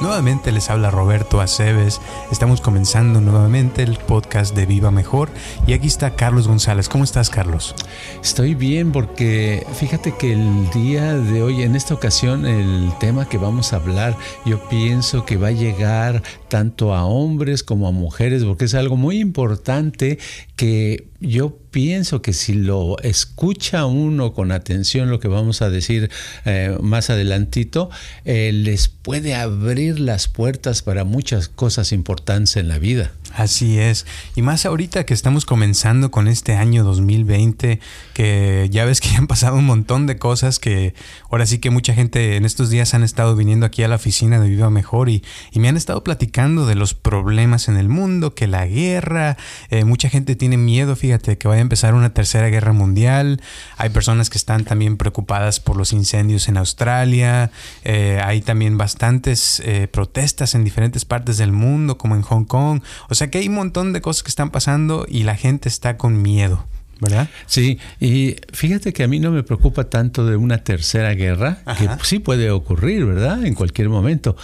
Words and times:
Nuevamente 0.00 0.52
les 0.52 0.70
habla 0.70 0.90
Roberto 0.90 1.40
Aceves. 1.40 2.00
Estamos 2.30 2.60
comenzando 2.60 3.20
nuevamente 3.20 3.82
el 3.82 3.98
podcast 3.98 4.54
de 4.54 4.64
Viva 4.64 4.90
Mejor. 4.90 5.30
Y 5.66 5.72
aquí 5.72 5.88
está 5.88 6.14
Carlos 6.14 6.48
González. 6.48 6.88
¿Cómo 6.88 7.04
estás, 7.04 7.28
Carlos? 7.28 7.74
Estoy 8.22 8.54
bien 8.54 8.92
porque 8.92 9.66
fíjate 9.74 10.14
que 10.16 10.32
el 10.32 10.70
día 10.70 11.14
de 11.14 11.42
hoy, 11.42 11.62
en 11.62 11.74
esta 11.74 11.92
ocasión, 11.92 12.46
el 12.46 12.92
tema 13.00 13.28
que 13.28 13.36
vamos 13.36 13.72
a 13.72 13.76
hablar, 13.76 14.16
yo 14.44 14.66
pienso 14.68 15.24
que 15.24 15.38
va 15.38 15.48
a 15.48 15.52
llegar 15.52 16.22
tanto 16.48 16.94
a 16.94 17.04
hombres 17.04 17.62
como 17.62 17.88
a 17.88 17.92
mujeres, 17.92 18.44
porque 18.44 18.66
es 18.66 18.74
algo 18.74 18.96
muy 18.96 19.18
importante 19.18 20.18
que 20.56 21.08
yo 21.20 21.58
pienso 21.76 22.22
que 22.22 22.32
si 22.32 22.54
lo 22.54 22.98
escucha 23.02 23.84
uno 23.84 24.32
con 24.32 24.50
atención 24.50 25.10
lo 25.10 25.20
que 25.20 25.28
vamos 25.28 25.60
a 25.60 25.68
decir 25.68 26.10
eh, 26.46 26.74
más 26.80 27.10
adelantito, 27.10 27.90
eh, 28.24 28.50
les 28.54 28.88
puede 28.88 29.34
abrir 29.34 30.00
las 30.00 30.26
puertas 30.26 30.80
para 30.80 31.04
muchas 31.04 31.48
cosas 31.48 31.92
importantes 31.92 32.56
en 32.56 32.68
la 32.68 32.78
vida. 32.78 33.12
Así 33.36 33.78
es. 33.78 34.06
Y 34.34 34.40
más 34.40 34.64
ahorita 34.64 35.04
que 35.04 35.12
estamos 35.12 35.44
comenzando 35.44 36.10
con 36.10 36.26
este 36.26 36.54
año 36.54 36.84
2020, 36.84 37.80
que 38.14 38.68
ya 38.70 38.86
ves 38.86 39.02
que 39.02 39.10
han 39.16 39.26
pasado 39.26 39.56
un 39.56 39.66
montón 39.66 40.06
de 40.06 40.16
cosas 40.16 40.58
que 40.58 40.94
ahora 41.30 41.44
sí 41.44 41.58
que 41.58 41.68
mucha 41.68 41.92
gente 41.92 42.36
en 42.36 42.46
estos 42.46 42.70
días 42.70 42.94
han 42.94 43.02
estado 43.02 43.36
viniendo 43.36 43.66
aquí 43.66 43.82
a 43.82 43.88
la 43.88 43.96
oficina 43.96 44.40
de 44.40 44.48
Viva 44.48 44.70
Mejor 44.70 45.10
y, 45.10 45.22
me 45.54 45.68
han 45.68 45.76
estado 45.76 46.04
platicando 46.04 46.64
de 46.64 46.76
los 46.76 46.94
problemas 46.94 47.68
en 47.68 47.76
el 47.76 47.88
mundo, 47.88 48.34
que 48.34 48.46
la 48.46 48.66
guerra, 48.66 49.36
eh, 49.70 49.84
mucha 49.84 50.08
gente 50.08 50.36
tiene 50.36 50.56
miedo, 50.58 50.94
fíjate, 50.94 51.38
que 51.38 51.48
vaya 51.48 51.58
a 51.58 51.62
empezar 51.62 51.94
una 51.94 52.14
tercera 52.14 52.48
guerra 52.48 52.72
mundial. 52.72 53.40
Hay 53.76 53.88
personas 53.88 54.30
que 54.30 54.38
están 54.38 54.64
también 54.64 54.96
preocupadas 54.96 55.58
por 55.58 55.76
los 55.76 55.92
incendios 55.92 56.48
en 56.48 56.56
Australia. 56.56 57.50
Eh, 57.84 58.20
hay 58.22 58.42
también 58.42 58.78
bastantes 58.78 59.60
eh, 59.64 59.88
protestas 59.88 60.54
en 60.54 60.62
diferentes 60.62 61.04
partes 61.04 61.36
del 61.36 61.52
mundo, 61.52 61.98
como 61.98 62.14
en 62.14 62.22
Hong 62.22 62.44
Kong. 62.44 62.80
O 63.08 63.14
sea, 63.14 63.25
que 63.30 63.38
hay 63.38 63.48
un 63.48 63.54
montón 63.54 63.92
de 63.92 64.00
cosas 64.00 64.22
que 64.22 64.28
están 64.28 64.50
pasando 64.50 65.06
y 65.08 65.22
la 65.22 65.36
gente 65.36 65.68
está 65.68 65.96
con 65.96 66.22
miedo. 66.22 66.66
¿verdad? 66.98 67.28
Sí, 67.46 67.78
y 68.00 68.36
fíjate 68.52 68.92
que 68.92 69.02
a 69.02 69.08
mí 69.08 69.20
no 69.20 69.30
me 69.30 69.42
preocupa 69.42 69.84
tanto 69.84 70.24
de 70.24 70.36
una 70.36 70.64
tercera 70.64 71.12
guerra, 71.12 71.58
que 71.78 71.88
sí 72.02 72.20
puede 72.20 72.50
ocurrir, 72.50 73.04
¿verdad? 73.04 73.44
En 73.44 73.54
cualquier 73.54 73.88
momento, 73.88 74.36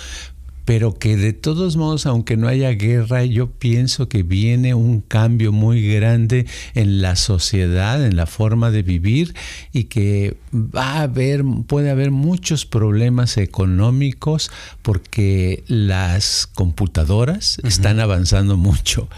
pero 0.65 0.95
que 0.99 1.17
de 1.17 1.33
todos 1.33 1.77
modos, 1.77 2.07
aunque 2.07 2.37
no 2.37 2.49
haya 2.49 2.71
guerra, 2.71 3.25
yo 3.25 3.51
pienso 3.51 4.09
que 4.09 4.23
viene 4.23 4.75
un 4.75 5.01
cambio 5.01 5.53
muy 5.53 5.87
grande 5.87 6.47
en 6.75 7.03
la 7.03 7.17
sociedad, 7.17 8.05
en 8.05 8.17
la 8.17 8.27
forma 8.27 8.71
de 8.71 8.83
vivir 8.83 9.35
y 9.73 9.85
que 9.85 10.37
va 10.53 10.99
a 10.99 11.03
haber, 11.03 11.45
puede 11.67 11.91
haber 11.91 12.11
muchos 12.11 12.67
problemas 12.67 13.37
económicos 13.39 14.51
porque 14.83 15.65
las 15.67 16.47
computadoras 16.47 17.59
están 17.65 18.01
avanzando 18.01 18.57
mucho 18.57 19.09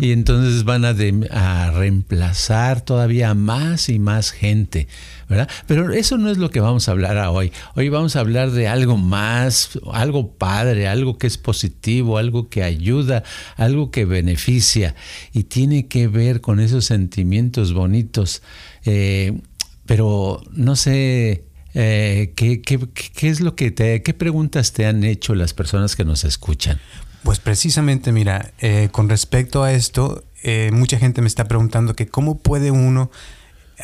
y 0.00 0.12
entonces 0.12 0.64
van 0.64 0.84
a, 0.84 0.94
a 1.30 1.70
reemplazar 1.72 2.80
todavía 2.80 3.34
más 3.34 3.88
y 3.88 3.98
más 3.98 4.30
gente. 4.30 4.88
¿verdad? 5.28 5.48
Pero 5.66 5.92
eso 5.92 6.18
no 6.18 6.30
es 6.30 6.38
lo 6.38 6.50
que 6.50 6.60
vamos 6.60 6.88
a 6.88 6.92
hablar 6.92 7.16
hoy. 7.28 7.52
Hoy 7.74 7.88
vamos 7.88 8.16
a 8.16 8.20
hablar 8.20 8.50
de 8.50 8.68
algo 8.68 8.96
más, 8.96 9.70
algo 9.92 10.32
padre, 10.32 10.86
algo 10.86 11.03
que 11.18 11.26
es 11.26 11.38
positivo, 11.38 12.18
algo 12.18 12.48
que 12.48 12.62
ayuda, 12.62 13.22
algo 13.56 13.90
que 13.90 14.04
beneficia 14.04 14.94
y 15.32 15.44
tiene 15.44 15.86
que 15.86 16.08
ver 16.08 16.40
con 16.40 16.60
esos 16.60 16.86
sentimientos 16.86 17.72
bonitos. 17.72 18.42
Eh, 18.84 19.40
pero 19.86 20.42
no 20.52 20.76
sé, 20.76 21.44
eh, 21.74 22.32
¿qué, 22.36 22.62
qué, 22.62 23.28
es 23.28 23.40
lo 23.40 23.54
que 23.54 23.70
te, 23.70 24.02
qué 24.02 24.14
preguntas 24.14 24.72
te 24.72 24.86
han 24.86 25.04
hecho 25.04 25.34
las 25.34 25.54
personas 25.54 25.94
que 25.94 26.04
nos 26.04 26.24
escuchan? 26.24 26.80
Pues 27.22 27.38
precisamente, 27.38 28.12
mira, 28.12 28.52
eh, 28.58 28.88
con 28.90 29.08
respecto 29.08 29.62
a 29.62 29.72
esto, 29.72 30.24
mucha 30.72 30.98
gente 30.98 31.22
me 31.22 31.26
está 31.26 31.48
preguntando 31.48 31.96
que 31.96 32.06
cómo 32.06 32.36
puede 32.36 32.70
uno 32.70 33.10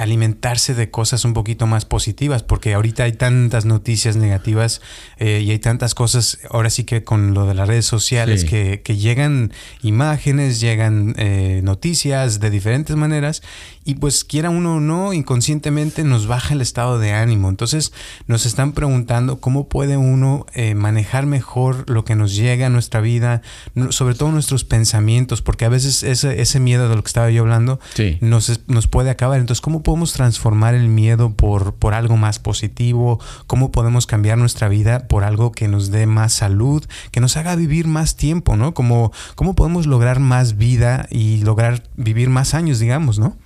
alimentarse 0.00 0.74
de 0.74 0.90
cosas 0.90 1.26
un 1.26 1.34
poquito 1.34 1.66
más 1.66 1.84
positivas, 1.84 2.42
porque 2.42 2.72
ahorita 2.72 3.04
hay 3.04 3.12
tantas 3.12 3.66
noticias 3.66 4.16
negativas 4.16 4.80
eh, 5.18 5.42
y 5.44 5.50
hay 5.50 5.58
tantas 5.58 5.94
cosas, 5.94 6.38
ahora 6.48 6.70
sí 6.70 6.84
que 6.84 7.04
con 7.04 7.34
lo 7.34 7.46
de 7.46 7.54
las 7.54 7.68
redes 7.68 7.84
sociales, 7.84 8.44
que, 8.44 8.80
que, 8.82 8.96
llegan 8.96 9.52
imágenes, 9.82 10.58
llegan 10.58 11.14
eh, 11.18 11.60
noticias 11.62 12.40
de 12.40 12.48
diferentes 12.48 12.96
maneras 12.96 13.42
y 13.84 13.96
pues 13.96 14.24
quiera 14.24 14.48
uno 14.48 14.76
o 14.76 14.80
no, 14.80 15.12
inconscientemente 15.12 16.02
nos 16.02 16.26
baja 16.26 16.54
el 16.54 16.62
estado 16.62 16.98
de 16.98 17.12
ánimo. 17.12 17.50
Entonces 17.50 17.92
nos 18.26 18.46
están 18.46 18.72
preguntando 18.72 19.40
cómo 19.40 19.68
puede 19.68 19.98
uno 19.98 20.46
eh, 20.54 20.74
manejar 20.74 21.26
mejor 21.26 21.88
lo 21.90 22.04
que 22.04 22.14
nos 22.14 22.34
llega 22.34 22.66
a 22.66 22.70
nuestra 22.70 23.00
vida, 23.02 23.42
sobre 23.90 24.14
todo 24.14 24.32
nuestros 24.32 24.64
pensamientos, 24.64 25.42
porque 25.42 25.66
a 25.66 25.68
veces 25.68 26.02
ese, 26.04 26.40
ese 26.40 26.58
miedo 26.58 26.88
de 26.88 26.96
lo 26.96 27.02
que 27.02 27.08
estaba 27.08 27.30
yo 27.30 27.42
hablando 27.42 27.80
nos, 28.20 28.60
nos 28.66 28.86
puede 28.86 29.10
acabar. 29.10 29.40
Entonces, 29.40 29.60
¿cómo 29.60 29.82
podemos 29.90 30.12
transformar 30.12 30.76
el 30.76 30.86
miedo 30.86 31.34
por, 31.34 31.74
por 31.74 31.94
algo 31.94 32.16
más 32.16 32.38
positivo? 32.38 33.18
¿Cómo 33.48 33.72
podemos 33.72 34.06
cambiar 34.06 34.38
nuestra 34.38 34.68
vida 34.68 35.08
por 35.08 35.24
algo 35.24 35.50
que 35.50 35.66
nos 35.66 35.90
dé 35.90 36.06
más 36.06 36.32
salud, 36.32 36.84
que 37.10 37.18
nos 37.18 37.36
haga 37.36 37.56
vivir 37.56 37.88
más 37.88 38.14
tiempo, 38.14 38.54
¿no? 38.54 38.72
¿Cómo, 38.72 39.12
cómo 39.34 39.56
podemos 39.56 39.88
lograr 39.88 40.20
más 40.20 40.56
vida 40.56 41.08
y 41.10 41.38
lograr 41.42 41.82
vivir 41.96 42.30
más 42.30 42.54
años, 42.54 42.78
digamos, 42.78 43.18
¿no? 43.18 43.36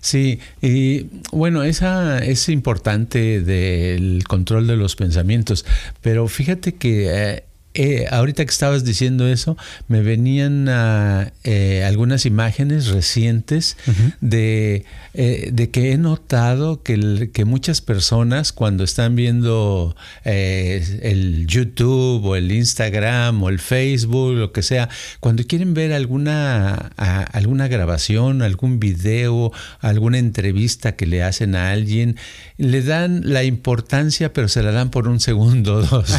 Sí, 0.00 0.40
y 0.60 1.06
bueno, 1.30 1.62
esa 1.62 2.18
es 2.18 2.48
importante 2.48 3.40
del 3.40 4.24
control 4.26 4.66
de 4.66 4.76
los 4.76 4.96
pensamientos, 4.96 5.64
pero 6.00 6.26
fíjate 6.26 6.74
que 6.74 7.06
eh, 7.08 7.44
eh, 7.74 8.06
ahorita 8.10 8.44
que 8.44 8.50
estabas 8.50 8.84
diciendo 8.84 9.26
eso, 9.26 9.56
me 9.88 10.00
venían 10.00 10.68
eh, 11.42 11.84
algunas 11.84 12.24
imágenes 12.24 12.86
recientes 12.86 13.76
de, 14.20 14.84
eh, 15.14 15.50
de, 15.52 15.70
que 15.70 15.92
he 15.92 15.98
notado 15.98 16.84
que, 16.84 17.30
que, 17.32 17.44
muchas 17.44 17.80
personas 17.80 18.52
cuando 18.52 18.84
están 18.84 19.16
viendo 19.16 19.96
el 20.24 21.46
YouTube 21.48 22.24
o 22.24 22.36
el 22.36 22.52
Instagram 22.52 23.42
o 23.42 23.48
el 23.48 23.58
Facebook, 23.58 24.34
lo 24.34 24.52
que 24.52 24.62
sea, 24.62 24.88
cuando 25.18 25.44
quieren 25.44 25.74
ver 25.74 25.92
alguna, 25.92 26.74
alguna 26.96 27.66
grabación, 27.66 28.42
algún 28.42 28.78
video, 28.78 29.52
alguna 29.80 30.18
entrevista 30.18 30.94
que 30.94 31.06
le 31.06 31.24
hacen 31.24 31.56
a 31.56 31.72
alguien, 31.72 32.16
le 32.56 32.82
dan 32.82 33.22
la 33.24 33.42
importancia, 33.42 34.32
pero 34.32 34.46
se 34.46 34.62
la 34.62 34.70
dan 34.70 34.90
por 34.90 35.08
un 35.08 35.18
segundo 35.18 35.74
o 35.74 35.82
dos. 35.82 36.14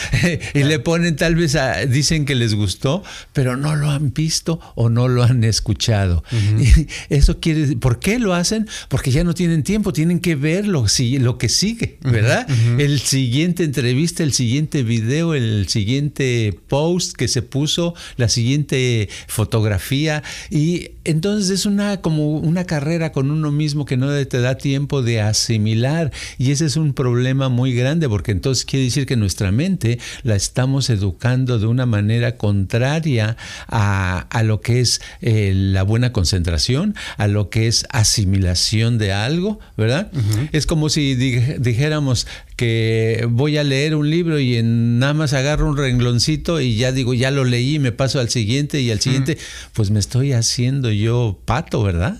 le 0.70 0.78
ponen, 0.78 1.16
tal 1.16 1.34
vez 1.34 1.58
dicen 1.88 2.24
que 2.24 2.36
les 2.36 2.54
gustó, 2.54 3.02
pero 3.32 3.56
no 3.56 3.74
lo 3.74 3.90
han 3.90 4.14
visto 4.14 4.60
o 4.76 4.88
no 4.88 5.08
lo 5.08 5.24
han 5.24 5.42
escuchado. 5.42 6.22
eso 7.08 7.40
quiere 7.40 7.76
¿por 7.76 7.98
qué 7.98 8.20
lo 8.20 8.34
hacen? 8.34 8.68
Porque 8.88 9.10
ya 9.10 9.24
no 9.24 9.34
tienen 9.34 9.64
tiempo, 9.64 9.92
tienen 9.92 10.20
que 10.20 10.36
ver 10.36 10.68
lo, 10.68 10.86
lo 11.18 11.38
que 11.38 11.48
sigue, 11.48 11.98
¿verdad? 12.02 12.46
El 12.78 13.00
siguiente 13.00 13.64
entrevista, 13.64 14.22
el 14.22 14.32
siguiente 14.32 14.84
video, 14.84 15.34
el 15.34 15.66
siguiente 15.68 16.56
post 16.68 17.16
que 17.16 17.26
se 17.26 17.42
puso, 17.42 17.94
la 18.16 18.28
siguiente 18.28 19.08
fotografía. 19.26 20.22
Y 20.50 20.92
entonces 21.02 21.50
es 21.50 21.66
una 21.66 22.00
como 22.00 22.38
una 22.38 22.64
carrera 22.64 23.10
con 23.10 23.32
uno 23.32 23.50
mismo 23.50 23.86
que 23.86 23.96
no 23.96 24.08
te 24.26 24.40
da 24.40 24.56
tiempo 24.56 25.02
de 25.02 25.20
asimilar. 25.20 26.12
Y 26.38 26.52
ese 26.52 26.66
es 26.66 26.76
un 26.76 26.94
problema 26.94 27.48
muy 27.48 27.74
grande, 27.74 28.08
porque 28.08 28.30
entonces 28.30 28.64
quiere 28.64 28.84
decir 28.84 29.06
que 29.06 29.16
nuestra 29.16 29.50
mente 29.50 29.98
la 30.22 30.36
está 30.36 30.59
estamos 30.60 30.90
educando 30.90 31.58
de 31.58 31.64
una 31.64 31.86
manera 31.86 32.36
contraria 32.36 33.38
a, 33.66 34.42
lo 34.44 34.60
que 34.60 34.80
es 34.80 35.00
eh, 35.22 35.54
la 35.54 35.84
buena 35.84 36.12
concentración, 36.12 36.94
a 37.16 37.28
lo 37.28 37.48
que 37.48 37.66
es 37.66 37.86
asimilación 37.88 38.98
de 38.98 39.10
algo, 39.14 39.58
¿verdad? 39.78 40.12
Es 40.52 40.66
como 40.66 40.90
si 40.90 41.14
dijéramos 41.14 42.26
que 42.56 43.26
voy 43.30 43.56
a 43.56 43.64
leer 43.64 43.94
un 43.94 44.10
libro 44.10 44.38
y 44.38 44.56
en, 44.56 44.98
nada 44.98 45.14
más 45.14 45.32
agarro 45.32 45.66
un 45.66 45.78
rengloncito 45.78 46.60
y 46.60 46.76
ya 46.76 46.92
digo, 46.92 47.14
ya 47.14 47.30
lo 47.30 47.46
leí, 47.46 47.78
me 47.78 47.90
paso 47.90 48.20
al 48.20 48.28
siguiente 48.28 48.82
y 48.82 48.90
al 48.90 49.00
siguiente, 49.00 49.38
pues 49.72 49.90
me 49.90 49.98
estoy 49.98 50.34
haciendo 50.34 50.90
yo 50.90 51.40
pato, 51.46 51.82
¿verdad? 51.82 52.18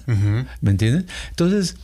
¿Me 0.63 0.71
entiendes? 0.71 1.05
Entonces, 1.29 1.77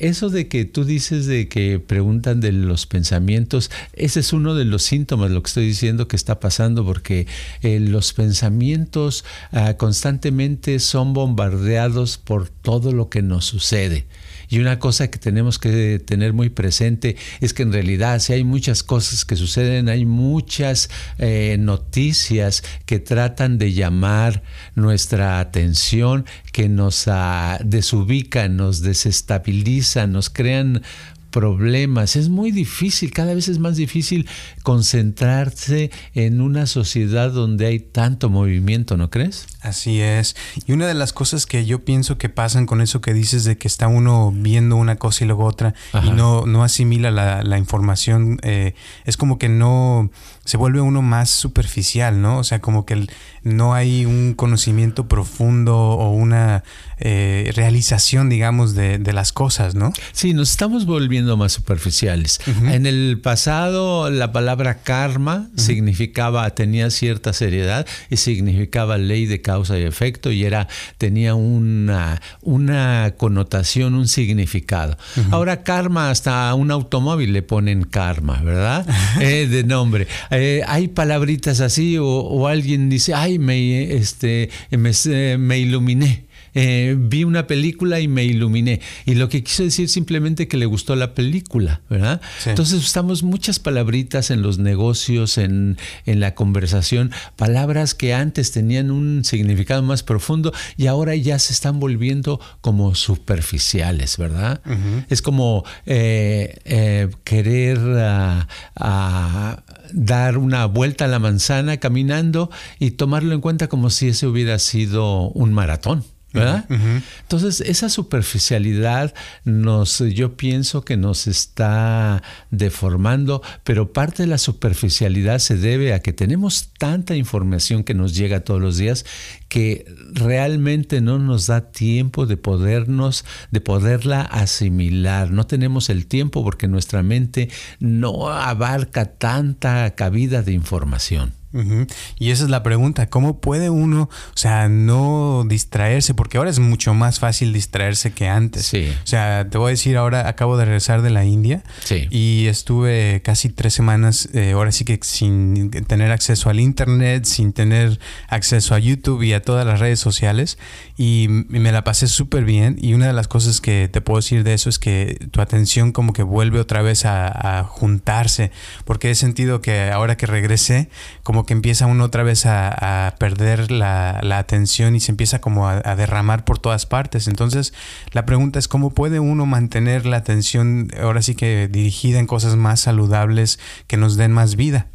eso 0.00 0.30
de 0.30 0.48
que 0.48 0.64
tú 0.64 0.84
dices 0.84 1.26
de 1.26 1.48
que 1.48 1.78
preguntan 1.78 2.40
de 2.40 2.52
los 2.52 2.86
pensamientos, 2.86 3.70
ese 3.92 4.20
es 4.20 4.32
uno 4.32 4.54
de 4.54 4.64
los 4.64 4.82
síntomas, 4.82 5.30
lo 5.30 5.42
que 5.42 5.48
estoy 5.48 5.66
diciendo 5.66 6.08
que 6.08 6.16
está 6.16 6.40
pasando, 6.40 6.84
porque 6.84 7.26
eh, 7.62 7.78
los 7.80 8.12
pensamientos 8.12 9.24
ah, 9.52 9.74
constantemente 9.74 10.78
son 10.80 11.12
bombardeados 11.12 12.18
por 12.18 12.48
todo 12.48 12.92
lo 12.92 13.08
que 13.08 13.22
nos 13.22 13.44
sucede. 13.44 14.06
Y 14.50 14.58
una 14.58 14.80
cosa 14.80 15.08
que 15.08 15.18
tenemos 15.18 15.58
que 15.60 16.00
tener 16.00 16.32
muy 16.32 16.50
presente 16.50 17.16
es 17.40 17.54
que 17.54 17.62
en 17.62 17.72
realidad 17.72 18.18
si 18.18 18.32
hay 18.32 18.42
muchas 18.42 18.82
cosas 18.82 19.24
que 19.24 19.36
suceden, 19.36 19.88
hay 19.88 20.04
muchas 20.04 20.90
eh, 21.18 21.56
noticias 21.58 22.64
que 22.84 22.98
tratan 22.98 23.58
de 23.58 23.72
llamar 23.72 24.42
nuestra 24.74 25.38
atención, 25.38 26.26
que 26.52 26.68
nos 26.68 27.06
uh, 27.06 27.62
desubican, 27.64 28.56
nos 28.56 28.82
desestabilizan, 28.82 30.10
nos 30.10 30.30
crean 30.30 30.82
problemas. 31.30 32.16
Es 32.16 32.28
muy 32.28 32.50
difícil, 32.50 33.12
cada 33.12 33.34
vez 33.34 33.48
es 33.48 33.58
más 33.58 33.76
difícil 33.76 34.28
concentrarse 34.62 35.90
en 36.14 36.40
una 36.40 36.66
sociedad 36.66 37.30
donde 37.30 37.66
hay 37.66 37.80
tanto 37.80 38.28
movimiento, 38.28 38.96
¿no 38.96 39.10
crees? 39.10 39.46
Así 39.60 40.00
es. 40.00 40.36
Y 40.66 40.72
una 40.72 40.86
de 40.86 40.94
las 40.94 41.12
cosas 41.12 41.46
que 41.46 41.64
yo 41.64 41.84
pienso 41.84 42.18
que 42.18 42.28
pasan 42.28 42.66
con 42.66 42.80
eso 42.80 43.00
que 43.00 43.14
dices 43.14 43.44
de 43.44 43.58
que 43.58 43.68
está 43.68 43.88
uno 43.88 44.32
viendo 44.34 44.76
una 44.76 44.96
cosa 44.96 45.24
y 45.24 45.26
luego 45.26 45.44
otra 45.44 45.74
y 46.02 46.10
no, 46.10 46.46
no 46.46 46.64
asimila 46.64 47.10
la, 47.10 47.42
la 47.42 47.58
información, 47.58 48.38
eh, 48.42 48.74
es 49.04 49.16
como 49.16 49.38
que 49.38 49.48
no 49.48 50.10
se 50.44 50.56
vuelve 50.56 50.80
uno 50.80 51.02
más 51.02 51.30
superficial, 51.30 52.20
¿no? 52.20 52.38
O 52.38 52.44
sea, 52.44 52.60
como 52.60 52.86
que 52.86 53.06
no 53.42 53.74
hay 53.74 54.04
un 54.04 54.34
conocimiento 54.34 55.06
profundo 55.08 55.76
o 55.76 56.10
una 56.10 56.64
eh, 56.98 57.50
realización, 57.54 58.28
digamos, 58.28 58.74
de, 58.74 58.98
de, 58.98 59.12
las 59.12 59.32
cosas, 59.32 59.74
¿no? 59.74 59.92
Sí, 60.12 60.34
nos 60.34 60.50
estamos 60.50 60.84
volviendo 60.84 61.36
más 61.38 61.52
superficiales. 61.52 62.40
Uh 62.46 62.50
-huh. 62.50 62.74
En 62.74 62.86
el 62.86 63.18
pasado, 63.22 64.10
la 64.10 64.32
palabra 64.32 64.82
karma 64.82 65.48
uh 65.50 65.56
-huh. 65.56 65.60
significaba, 65.60 66.50
tenía 66.50 66.90
cierta 66.90 67.32
seriedad 67.32 67.86
y 68.10 68.16
significaba 68.18 68.98
ley 68.98 69.24
de 69.24 69.40
causa 69.40 69.78
y 69.78 69.82
efecto 69.82 70.30
y 70.30 70.44
era, 70.44 70.68
tenía 70.98 71.34
una, 71.34 72.20
una 72.42 73.14
connotación, 73.16 73.94
un 73.94 74.06
significado. 74.08 74.98
Uh 75.16 75.20
-huh. 75.20 75.32
Ahora, 75.32 75.62
karma, 75.62 76.10
hasta 76.10 76.50
a 76.50 76.54
un 76.54 76.70
automóvil 76.70 77.32
le 77.32 77.42
ponen 77.42 77.84
karma, 77.84 78.42
¿verdad? 78.42 78.86
eh, 79.20 79.46
de 79.46 79.64
nombre. 79.64 80.06
Eh, 80.30 80.62
hay 80.66 80.88
palabritas 80.88 81.60
así 81.60 81.98
o, 81.98 82.06
o, 82.06 82.46
alguien 82.46 82.88
dice, 82.88 83.14
ay, 83.14 83.38
me, 83.38 83.94
este, 83.94 84.50
me, 84.70 84.92
me 85.38 85.58
iluminé. 85.58 86.29
Eh, 86.54 86.96
vi 86.98 87.24
una 87.24 87.46
película 87.46 88.00
y 88.00 88.08
me 88.08 88.24
iluminé. 88.24 88.80
Y 89.06 89.14
lo 89.14 89.28
que 89.28 89.42
quiso 89.42 89.62
decir 89.62 89.88
simplemente 89.88 90.48
que 90.48 90.56
le 90.56 90.66
gustó 90.66 90.96
la 90.96 91.14
película, 91.14 91.80
¿verdad? 91.88 92.20
Sí. 92.38 92.50
Entonces 92.50 92.78
usamos 92.82 93.22
muchas 93.22 93.58
palabritas 93.58 94.30
en 94.30 94.42
los 94.42 94.58
negocios, 94.58 95.38
en, 95.38 95.78
en, 96.06 96.20
la 96.20 96.34
conversación, 96.34 97.12
palabras 97.36 97.94
que 97.94 98.14
antes 98.14 98.52
tenían 98.52 98.90
un 98.90 99.24
significado 99.24 99.82
más 99.82 100.02
profundo 100.02 100.52
y 100.76 100.86
ahora 100.86 101.14
ya 101.14 101.38
se 101.38 101.52
están 101.52 101.80
volviendo 101.80 102.40
como 102.60 102.94
superficiales, 102.94 104.16
¿verdad? 104.16 104.60
Uh 104.66 104.70
-huh. 104.70 105.06
Es 105.08 105.22
como 105.22 105.64
eh, 105.86 106.58
eh, 106.64 107.08
querer 107.24 107.78
uh, 107.78 108.82
uh, 108.82 109.56
dar 109.92 110.38
una 110.38 110.66
vuelta 110.66 111.04
a 111.04 111.08
la 111.08 111.18
manzana 111.18 111.78
caminando 111.78 112.50
y 112.78 112.92
tomarlo 112.92 113.34
en 113.34 113.40
cuenta 113.40 113.68
como 113.68 113.90
si 113.90 114.08
ese 114.08 114.26
hubiera 114.26 114.58
sido 114.58 115.30
un 115.30 115.52
maratón. 115.52 116.04
¿Verdad? 116.32 116.64
Uh 116.68 116.74
-huh. 116.74 117.02
Entonces, 117.22 117.60
esa 117.60 117.88
superficialidad 117.88 119.14
nos, 119.44 119.98
yo 119.98 120.36
pienso 120.36 120.84
que 120.84 120.96
nos 120.96 121.26
está 121.26 122.22
deformando, 122.50 123.42
pero 123.64 123.92
parte 123.92 124.22
de 124.22 124.28
la 124.28 124.38
superficialidad 124.38 125.38
se 125.38 125.56
debe 125.56 125.92
a 125.94 126.00
que 126.00 126.12
tenemos 126.12 126.70
tanta 126.78 127.16
información 127.16 127.84
que 127.84 127.94
nos 127.94 128.14
llega 128.14 128.40
todos 128.40 128.60
los 128.60 128.76
días 128.76 129.04
que 129.48 129.84
realmente 130.12 131.00
no 131.00 131.18
nos 131.18 131.48
da 131.48 131.72
tiempo 131.72 132.26
de 132.26 132.36
podernos, 132.36 133.24
de 133.50 133.60
poderla 133.60 134.22
asimilar. 134.22 135.30
No 135.30 135.46
tenemos 135.46 135.90
el 135.90 136.06
tiempo 136.06 136.44
porque 136.44 136.68
nuestra 136.68 137.02
mente 137.02 137.50
no 137.80 138.30
abarca 138.30 139.06
tanta 139.06 139.94
cabida 139.96 140.42
de 140.42 140.52
información. 140.52 141.39
Uh 141.52 141.58
-huh. 141.58 141.92
Y 142.18 142.30
esa 142.30 142.44
es 142.44 142.50
la 142.50 142.62
pregunta, 142.62 143.08
¿cómo 143.08 143.40
puede 143.40 143.70
uno, 143.70 144.02
o 144.02 144.36
sea, 144.36 144.68
no 144.68 145.44
distraerse? 145.48 146.14
Porque 146.14 146.38
ahora 146.38 146.50
es 146.50 146.60
mucho 146.60 146.94
más 146.94 147.18
fácil 147.18 147.52
distraerse 147.52 148.12
que 148.12 148.28
antes. 148.28 148.66
Sí. 148.66 148.88
O 149.02 149.06
sea, 149.06 149.48
te 149.50 149.58
voy 149.58 149.68
a 149.68 149.70
decir, 149.70 149.96
ahora 149.96 150.28
acabo 150.28 150.56
de 150.56 150.64
regresar 150.64 151.02
de 151.02 151.10
la 151.10 151.24
India 151.24 151.64
sí. 151.82 152.06
y 152.10 152.46
estuve 152.46 153.20
casi 153.24 153.48
tres 153.48 153.74
semanas, 153.74 154.28
eh, 154.32 154.52
ahora 154.52 154.70
sí 154.70 154.84
que 154.84 154.98
sin 155.02 155.70
tener 155.70 156.12
acceso 156.12 156.50
al 156.50 156.60
Internet, 156.60 157.24
sin 157.24 157.52
tener 157.52 157.98
acceso 158.28 158.74
a 158.74 158.78
YouTube 158.78 159.22
y 159.22 159.32
a 159.32 159.42
todas 159.42 159.66
las 159.66 159.80
redes 159.80 159.98
sociales 159.98 160.58
y 160.96 161.26
me 161.28 161.72
la 161.72 161.82
pasé 161.82 162.06
súper 162.06 162.44
bien 162.44 162.76
y 162.80 162.94
una 162.94 163.06
de 163.08 163.12
las 163.12 163.28
cosas 163.28 163.60
que 163.60 163.88
te 163.88 164.00
puedo 164.00 164.18
decir 164.18 164.44
de 164.44 164.54
eso 164.54 164.68
es 164.68 164.78
que 164.78 165.28
tu 165.30 165.40
atención 165.40 165.92
como 165.92 166.12
que 166.12 166.22
vuelve 166.22 166.60
otra 166.60 166.82
vez 166.82 167.04
a, 167.04 167.58
a 167.60 167.64
juntarse, 167.64 168.50
porque 168.84 169.10
he 169.10 169.14
sentido 169.14 169.60
que 169.60 169.90
ahora 169.90 170.16
que 170.16 170.26
regresé, 170.26 170.88
como 171.22 171.39
que 171.44 171.52
empieza 171.52 171.86
uno 171.86 172.04
otra 172.04 172.22
vez 172.22 172.46
a, 172.46 173.14
perder 173.18 173.70
la, 173.70 174.20
la, 174.22 174.38
atención 174.38 174.94
y 174.96 175.00
se 175.00 175.12
empieza 175.12 175.40
como 175.40 175.68
a, 175.68 175.80
derramar 175.96 176.44
por 176.44 176.58
todas 176.58 176.86
partes. 176.86 177.28
Entonces, 177.28 177.72
la 178.12 178.26
pregunta 178.26 178.58
es 178.58 178.68
cómo 178.68 178.90
puede 178.90 179.20
uno 179.20 179.46
mantener 179.46 180.06
la 180.06 180.18
atención 180.18 180.88
ahora 181.00 181.22
sí 181.22 181.34
que 181.34 181.68
dirigida 181.68 182.18
en 182.18 182.26
cosas 182.26 182.56
más 182.56 182.80
saludables 182.80 183.58
que 183.86 183.96
nos 183.96 184.16
den 184.16 184.32
más 184.32 184.56
vida. 184.56 184.86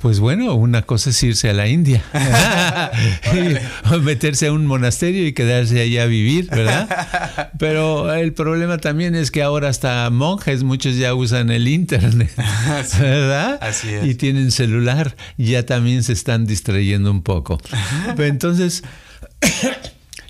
Pues 0.00 0.18
bueno, 0.20 0.54
una 0.54 0.82
cosa 0.82 1.10
es 1.10 1.22
irse 1.22 1.48
a 1.48 1.52
la 1.52 1.68
India, 1.68 2.02
meterse 4.02 4.48
a 4.48 4.52
un 4.52 4.66
monasterio 4.66 5.26
y 5.26 5.32
quedarse 5.32 5.80
allá 5.80 6.02
a 6.02 6.06
vivir, 6.06 6.48
¿verdad? 6.50 7.50
Pero 7.58 8.12
el 8.12 8.32
problema 8.32 8.78
también 8.78 9.14
es 9.14 9.30
que 9.30 9.42
ahora 9.42 9.68
hasta 9.68 10.10
monjes, 10.10 10.64
muchos 10.64 10.96
ya 10.96 11.14
usan 11.14 11.50
el 11.50 11.68
Internet, 11.68 12.32
¿verdad? 12.98 13.58
Así 13.60 13.90
es. 13.90 14.06
Y 14.06 14.14
tienen 14.14 14.50
celular, 14.50 15.14
ya 15.36 15.64
también 15.64 16.02
se 16.02 16.12
están 16.12 16.46
distrayendo 16.46 17.10
un 17.10 17.22
poco. 17.22 17.60
Entonces... 18.18 18.82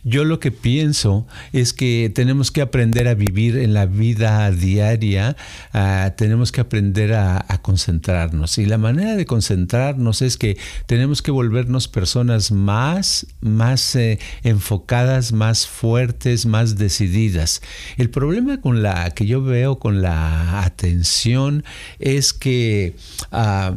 Yo 0.05 0.25
lo 0.25 0.41
que 0.41 0.51
pienso 0.51 1.29
es 1.53 1.73
que 1.73 2.11
tenemos 2.13 2.51
que 2.51 2.61
aprender 2.61 3.07
a 3.07 3.15
vivir 3.15 3.57
en 3.57 3.73
la 3.73 3.87
vida 3.87 4.51
diaria, 4.51 5.37
uh, 5.73 6.11
tenemos 6.17 6.51
que 6.51 6.61
aprender 6.61 7.15
a, 7.15 7.47
concentrarnos. 7.63 8.59
Y 8.59 8.67
la 8.67 8.79
manera 8.79 9.15
de 9.15 9.25
concentrarnos 9.25 10.21
es 10.23 10.37
que 10.37 10.59
tenemos 10.87 11.23
que 11.23 11.31
volvernos 11.31 11.87
personas 11.87 12.51
más, 12.51 13.27
más 13.41 13.95
eh, 13.95 14.19
enfocadas, 14.43 15.33
más 15.33 15.69
fuertes, 15.69 16.47
más 16.47 16.77
decididas. 16.77 17.63
El 17.99 18.11
problema 18.11 18.61
con 18.61 18.83
la 18.83 19.11
que 19.11 19.27
yo 19.27 19.43
veo 19.43 19.79
con 19.79 20.03
la 20.03 20.65
atención 20.65 21.65
es 22.01 22.33
que, 22.33 22.97
uh, 23.31 23.77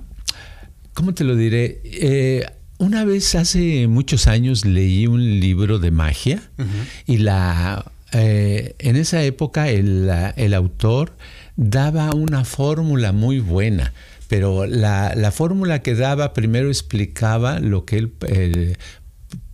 ¿cómo 0.95 1.13
te 1.13 1.23
lo 1.23 1.35
diré? 1.35 1.81
Eh, 1.83 2.45
una 2.77 3.05
vez 3.05 3.35
hace 3.35 3.87
muchos 3.87 4.27
años 4.27 4.65
leí 4.65 5.07
un 5.07 5.39
libro 5.39 5.79
de 5.79 5.91
magia 5.91 6.41
uh 6.57 6.61
-huh. 6.63 6.87
y 7.05 7.17
la 7.17 7.91
eh, 8.11 8.75
en 8.79 8.95
esa 8.95 9.23
época 9.23 9.69
el, 9.69 10.09
el 10.35 10.53
autor 10.53 11.17
daba 11.57 12.13
una 12.13 12.45
fórmula 12.45 13.11
muy 13.11 13.39
buena, 13.39 13.93
pero 14.27 14.65
la, 14.65 15.13
la 15.15 15.31
fórmula 15.31 15.79
que 15.79 15.95
daba 15.95 16.33
primero 16.33 16.69
explicaba 16.69 17.59
lo 17.59 17.85
que 17.85 17.97
él 17.97 18.13
eh, 18.27 18.75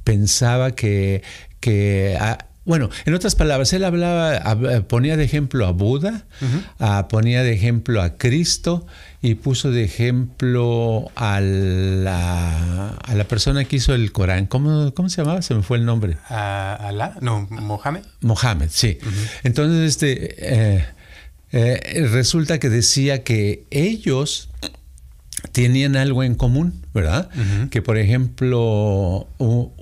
pensaba 0.04 0.72
que, 0.76 1.24
que 1.60 2.18
a, 2.20 2.46
bueno, 2.66 2.90
en 3.06 3.14
otras 3.16 3.36
palabras, 3.36 3.74
él 3.74 3.84
hablaba, 3.84 4.84
ponía 4.88 5.18
de 5.18 5.24
ejemplo 5.24 5.66
a 5.66 5.72
Buda, 5.72 6.26
uh 6.42 6.46
-huh. 6.46 7.08
ponía 7.08 7.42
de 7.44 7.54
ejemplo 7.54 8.02
a 8.02 8.18
Cristo 8.18 8.86
y 9.22 9.36
puso 9.36 9.70
de 9.70 9.84
ejemplo 9.84 11.12
a 11.16 11.40
la, 11.40 12.90
a 12.90 13.16
la 13.16 13.24
persona 13.26 13.66
que 13.66 13.76
hizo 13.76 13.94
el 13.94 14.12
Corán. 14.12 14.48
¿Cómo, 14.48 14.94
¿Cómo, 14.96 15.10
se 15.10 15.22
llamaba? 15.22 15.42
Se 15.44 15.54
me 15.54 15.62
fue 15.62 15.78
el 15.78 15.86
nombre. 15.86 16.18
Uh, 16.30 16.34
¿Alá? 16.34 17.16
No, 17.22 17.48
Mohammed. 17.50 18.04
Mohammed, 18.22 18.70
sí. 18.72 18.98
Uh 19.02 19.06
-huh. 19.06 19.30
Entonces, 19.44 19.90
este, 19.90 20.36
eh, 20.40 20.86
eh, 21.52 22.08
resulta 22.12 22.60
que 22.60 22.70
decía 22.70 23.24
que 23.24 23.66
ellos 23.70 24.50
tenían 25.52 25.96
algo 25.96 26.24
en 26.24 26.36
común, 26.36 26.86
¿verdad? 26.94 27.30
Uh 27.36 27.40
-huh. 27.40 27.70
Que 27.70 27.82
por 27.82 27.98
ejemplo, 27.98 29.28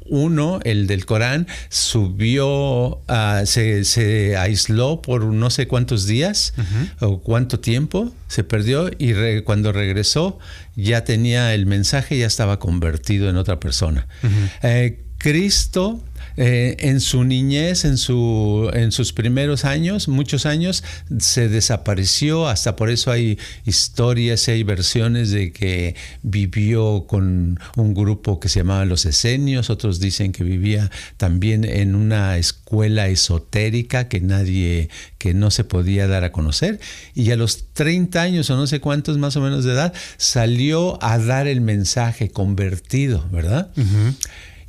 uno, 0.06 0.60
el 0.64 0.88
del 0.88 1.06
Corán, 1.06 1.48
subió, 1.70 2.98
uh, 3.08 3.46
se, 3.46 3.84
se, 3.84 4.38
aisló 4.38 5.02
por 5.02 5.26
no 5.26 5.50
sé 5.50 5.68
cuántos 5.68 6.08
días 6.08 6.54
uh 6.58 6.62
-huh. 6.62 7.08
o 7.08 7.22
cuánto 7.22 7.60
tiempo, 7.60 8.12
se 8.28 8.44
perdió 8.44 8.90
y 8.98 9.14
re, 9.14 9.44
cuando 9.44 9.72
regresó 9.72 10.40
ya 10.76 11.04
tenía 11.04 11.54
el 11.54 11.66
mensaje, 11.66 12.18
ya 12.18 12.28
estaba 12.28 12.60
convertido 12.60 13.30
en 13.30 13.38
otra 13.38 13.60
persona. 13.60 14.08
Uh 14.24 14.28
-huh. 14.28 14.50
eh, 14.64 15.09
Cristo 15.20 16.04
eh, 16.42 16.78
en 16.80 17.02
su 17.02 17.26
niñez, 17.26 17.84
en, 17.84 17.98
su, 17.98 18.72
en 18.74 18.94
sus 18.94 19.12
primeros 19.12 19.66
años, 19.66 20.08
muchos 20.08 20.46
años, 20.46 20.86
se 21.20 21.50
desapareció, 21.50 22.48
hasta 22.48 22.78
por 22.78 22.90
eso 22.90 23.12
hay 23.12 23.38
historias, 23.66 24.48
hay 24.48 24.64
versiones 24.64 25.32
de 25.32 25.52
que 25.52 25.96
vivió 26.24 27.06
con 27.08 27.60
un 27.76 27.94
grupo 27.94 28.40
que 28.40 28.48
se 28.48 28.62
llamaba 28.62 28.86
los 28.86 29.06
esenios, 29.06 29.70
otros 29.70 30.00
dicen 30.00 30.32
que 30.32 30.46
vivía 30.46 30.90
también 31.18 31.66
en 31.66 31.94
una 31.94 32.38
escuela 32.38 33.10
esotérica 33.10 34.08
que 34.08 34.22
nadie, 34.22 34.90
que 35.18 35.34
no 35.34 35.52
se 35.52 35.66
podía 35.66 36.08
dar 36.08 36.24
a 36.24 36.32
conocer, 36.32 36.80
y 37.14 37.32
a 37.32 37.36
los 37.36 37.66
30 37.74 38.22
años 38.22 38.50
o 38.50 38.56
no 38.56 38.66
sé 38.66 38.80
cuántos 38.80 39.18
más 39.18 39.36
o 39.36 39.42
menos 39.42 39.66
de 39.66 39.74
edad, 39.74 39.94
salió 40.16 41.04
a 41.04 41.18
dar 41.18 41.48
el 41.48 41.60
mensaje 41.60 42.30
convertido, 42.30 43.28
¿verdad? 43.30 43.72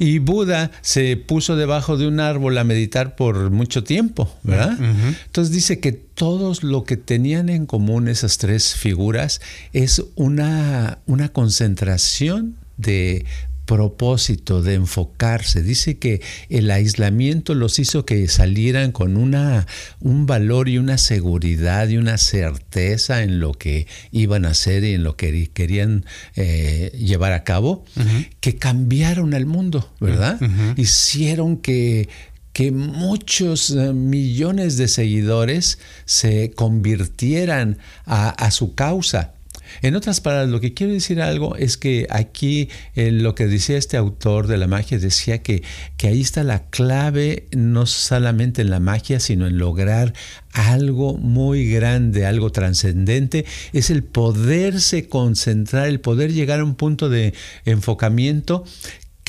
Y 0.00 0.18
Buda 0.18 0.70
se 0.80 1.18
puso 1.18 1.56
debajo 1.56 1.98
de 1.98 2.08
un 2.08 2.20
árbol 2.20 2.56
a 2.56 2.64
meditar 2.64 3.16
por 3.16 3.50
mucho 3.50 3.84
tiempo, 3.84 4.34
¿verdad? 4.42 4.78
Entonces 5.26 5.54
dice 5.54 5.78
que 5.78 5.92
todos 5.92 6.62
lo 6.62 6.84
que 6.84 6.96
tenían 6.96 7.50
en 7.50 7.66
común 7.66 8.08
esas 8.08 8.38
tres 8.38 8.74
figuras 8.74 9.42
es 9.74 10.02
una, 10.14 11.00
una 11.04 11.28
concentración 11.28 12.56
de 12.78 13.26
propósito 13.70 14.62
de 14.62 14.74
enfocarse. 14.74 15.62
Dice 15.62 15.96
que 15.96 16.20
el 16.48 16.72
aislamiento 16.72 17.54
los 17.54 17.78
hizo 17.78 18.04
que 18.04 18.26
salieran 18.26 18.90
con 18.90 19.16
una, 19.16 19.68
un 20.00 20.26
valor 20.26 20.68
y 20.68 20.78
una 20.78 20.98
seguridad 20.98 21.88
y 21.88 21.96
una 21.96 22.18
certeza 22.18 23.22
en 23.22 23.38
lo 23.38 23.52
que 23.52 23.86
iban 24.10 24.44
a 24.44 24.50
hacer 24.50 24.82
y 24.82 24.94
en 24.94 25.04
lo 25.04 25.14
que 25.14 25.52
querían 25.54 26.04
eh, 26.34 26.90
llevar 26.98 27.32
a 27.32 27.44
cabo, 27.44 27.84
que 28.40 28.56
cambiaron 28.56 29.34
al 29.34 29.46
mundo, 29.46 29.88
¿verdad? 30.00 30.40
Hicieron 30.76 31.56
que 31.56 32.08
que 32.52 32.72
muchos 32.72 33.70
eh, 33.70 33.92
millones 33.92 34.76
de 34.76 34.88
seguidores 34.88 35.78
se 36.04 36.50
convirtieran 36.50 37.78
a, 38.04 38.30
a 38.30 38.50
su 38.50 38.74
causa. 38.74 39.34
En 39.82 39.96
otras 39.96 40.20
palabras, 40.20 40.50
lo 40.50 40.60
que 40.60 40.74
quiero 40.74 40.92
decir 40.92 41.20
algo 41.20 41.56
es 41.56 41.76
que 41.76 42.06
aquí 42.10 42.68
eh, 42.94 43.10
lo 43.10 43.34
que 43.34 43.46
decía 43.46 43.76
este 43.76 43.96
autor 43.96 44.46
de 44.46 44.58
la 44.58 44.66
magia 44.66 44.98
decía 44.98 45.42
que, 45.42 45.62
que 45.96 46.08
ahí 46.08 46.20
está 46.20 46.44
la 46.44 46.68
clave 46.70 47.46
no 47.56 47.86
solamente 47.86 48.62
en 48.62 48.70
la 48.70 48.80
magia, 48.80 49.20
sino 49.20 49.46
en 49.46 49.58
lograr 49.58 50.14
algo 50.52 51.16
muy 51.16 51.70
grande, 51.70 52.26
algo 52.26 52.50
trascendente, 52.50 53.44
es 53.72 53.90
el 53.90 54.02
poderse 54.02 55.08
concentrar, 55.08 55.88
el 55.88 56.00
poder 56.00 56.32
llegar 56.32 56.60
a 56.60 56.64
un 56.64 56.74
punto 56.74 57.08
de 57.08 57.34
enfocamiento 57.64 58.64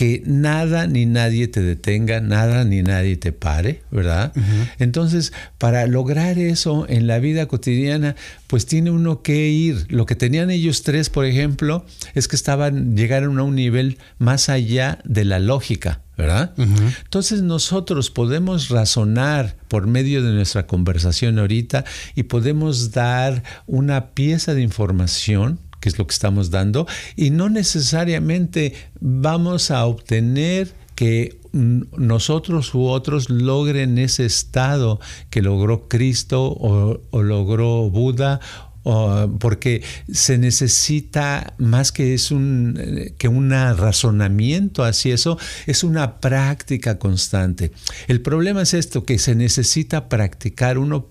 que 0.01 0.23
nada 0.25 0.87
ni 0.87 1.05
nadie 1.05 1.47
te 1.47 1.61
detenga, 1.61 2.21
nada 2.21 2.63
ni 2.63 2.81
nadie 2.81 3.17
te 3.17 3.31
pare, 3.31 3.83
¿verdad? 3.91 4.33
Entonces, 4.79 5.31
para 5.59 5.85
lograr 5.85 6.39
eso 6.39 6.87
en 6.89 7.05
la 7.05 7.19
vida 7.19 7.45
cotidiana, 7.45 8.15
pues 8.47 8.65
tiene 8.65 8.89
uno 8.89 9.21
que 9.21 9.49
ir. 9.49 9.85
Lo 9.89 10.07
que 10.07 10.15
tenían 10.15 10.49
ellos 10.49 10.81
tres, 10.81 11.11
por 11.11 11.25
ejemplo, 11.25 11.85
es 12.15 12.27
que 12.27 12.35
estaban, 12.35 12.97
llegaron 12.97 13.37
a 13.37 13.43
un 13.43 13.53
nivel 13.53 13.99
más 14.17 14.49
allá 14.49 14.97
de 15.03 15.23
la 15.23 15.37
lógica, 15.37 16.01
¿verdad? 16.17 16.51
Entonces 16.57 17.43
nosotros 17.43 18.09
podemos 18.09 18.69
razonar 18.69 19.55
por 19.67 19.85
medio 19.85 20.23
de 20.23 20.33
nuestra 20.33 20.65
conversación 20.65 21.37
ahorita 21.37 21.85
y 22.15 22.23
podemos 22.23 22.89
dar 22.89 23.43
una 23.67 24.07
pieza 24.15 24.55
de 24.55 24.63
información 24.63 25.59
que 25.81 25.89
es 25.89 25.97
lo 25.99 26.07
que 26.07 26.13
estamos 26.13 26.49
dando, 26.49 26.87
y 27.17 27.31
no 27.31 27.49
necesariamente 27.49 28.73
vamos 29.01 29.69
a 29.71 29.85
obtener 29.85 30.73
que 30.95 31.41
nosotros 31.51 32.73
u 32.73 32.85
otros 32.85 33.29
logren 33.29 33.97
ese 33.97 34.25
estado 34.25 35.01
que 35.29 35.41
logró 35.41 35.89
Cristo 35.89 36.43
o, 36.45 37.01
o 37.09 37.23
logró 37.23 37.89
Buda 37.89 38.39
porque 38.83 39.83
se 40.11 40.37
necesita 40.37 41.53
más 41.57 41.91
que 41.91 42.13
es 42.13 42.31
un 42.31 43.11
que 43.17 43.27
un 43.27 43.51
razonamiento 43.51 44.83
hacia 44.83 45.13
eso, 45.13 45.37
es 45.67 45.83
una 45.83 46.19
práctica 46.19 46.97
constante. 46.97 47.71
El 48.07 48.21
problema 48.21 48.63
es 48.63 48.73
esto, 48.73 49.03
que 49.03 49.19
se 49.19 49.35
necesita 49.35 50.09
practicar, 50.09 50.77
uno 50.77 51.07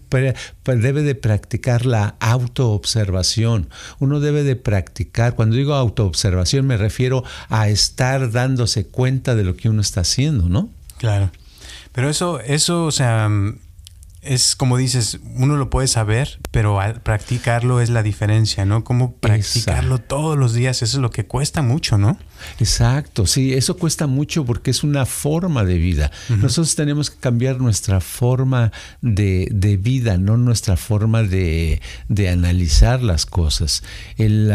debe 0.65 1.03
de 1.03 1.15
practicar 1.15 1.87
la 1.87 2.17
autoobservación, 2.21 3.69
uno 3.99 4.21
debe 4.21 4.43
de 4.43 4.57
practicar, 4.57 5.35
cuando 5.35 5.57
digo 5.57 5.75
autoobservación 5.75 6.67
me 6.67 6.77
refiero 6.77 7.25
a 7.49 7.69
estar 7.69 8.33
dándose 8.33 8.87
cuenta 8.87 9.35
de 9.35 9.45
lo 9.45 9.57
que 9.57 9.69
uno 9.69 9.81
está 9.81 10.00
haciendo, 10.00 10.49
¿no? 10.49 10.71
Claro. 10.99 11.31
Pero 11.93 12.09
eso, 12.09 12.41
eso, 12.41 12.85
o 12.85 12.93
sea, 12.93 13.29
es 14.23 14.55
como 14.55 14.77
dices, 14.77 15.19
uno 15.37 15.57
lo 15.57 15.71
puede 15.71 15.89
saber, 15.89 16.41
pero 16.50 16.81
al 16.81 17.00
practicarlo 17.00 17.81
es 17.81 17.91
la 17.91 18.03
diferencia, 18.03 18.65
¿no? 18.65 18.85
Como 18.85 19.12
practicarlo 19.15 19.99
todos 19.99 20.37
los 20.37 20.53
días, 20.53 20.83
eso 20.83 20.99
es 20.99 21.03
lo 21.03 21.11
que 21.11 21.27
cuesta 21.27 21.62
mucho, 21.62 21.97
¿no? 21.99 22.19
Exacto, 22.59 23.26
sí, 23.26 23.54
eso 23.54 23.76
cuesta 23.76 24.06
mucho 24.06 24.44
porque 24.44 24.70
es 24.70 24.82
una 24.82 25.06
forma 25.06 25.64
de 25.64 25.78
vida. 25.78 26.11
Nosotros 26.28 26.75
tenemos 26.75 27.11
que 27.11 27.18
cambiar 27.18 27.61
nuestra 27.61 28.00
forma 28.00 28.73
de, 29.02 29.78
vida, 29.80 30.18
no 30.18 30.37
nuestra 30.37 30.76
forma 30.76 31.23
de, 31.23 31.80
analizar 32.30 33.02
las 33.02 33.26
cosas. 33.26 33.82
El, 34.16 34.52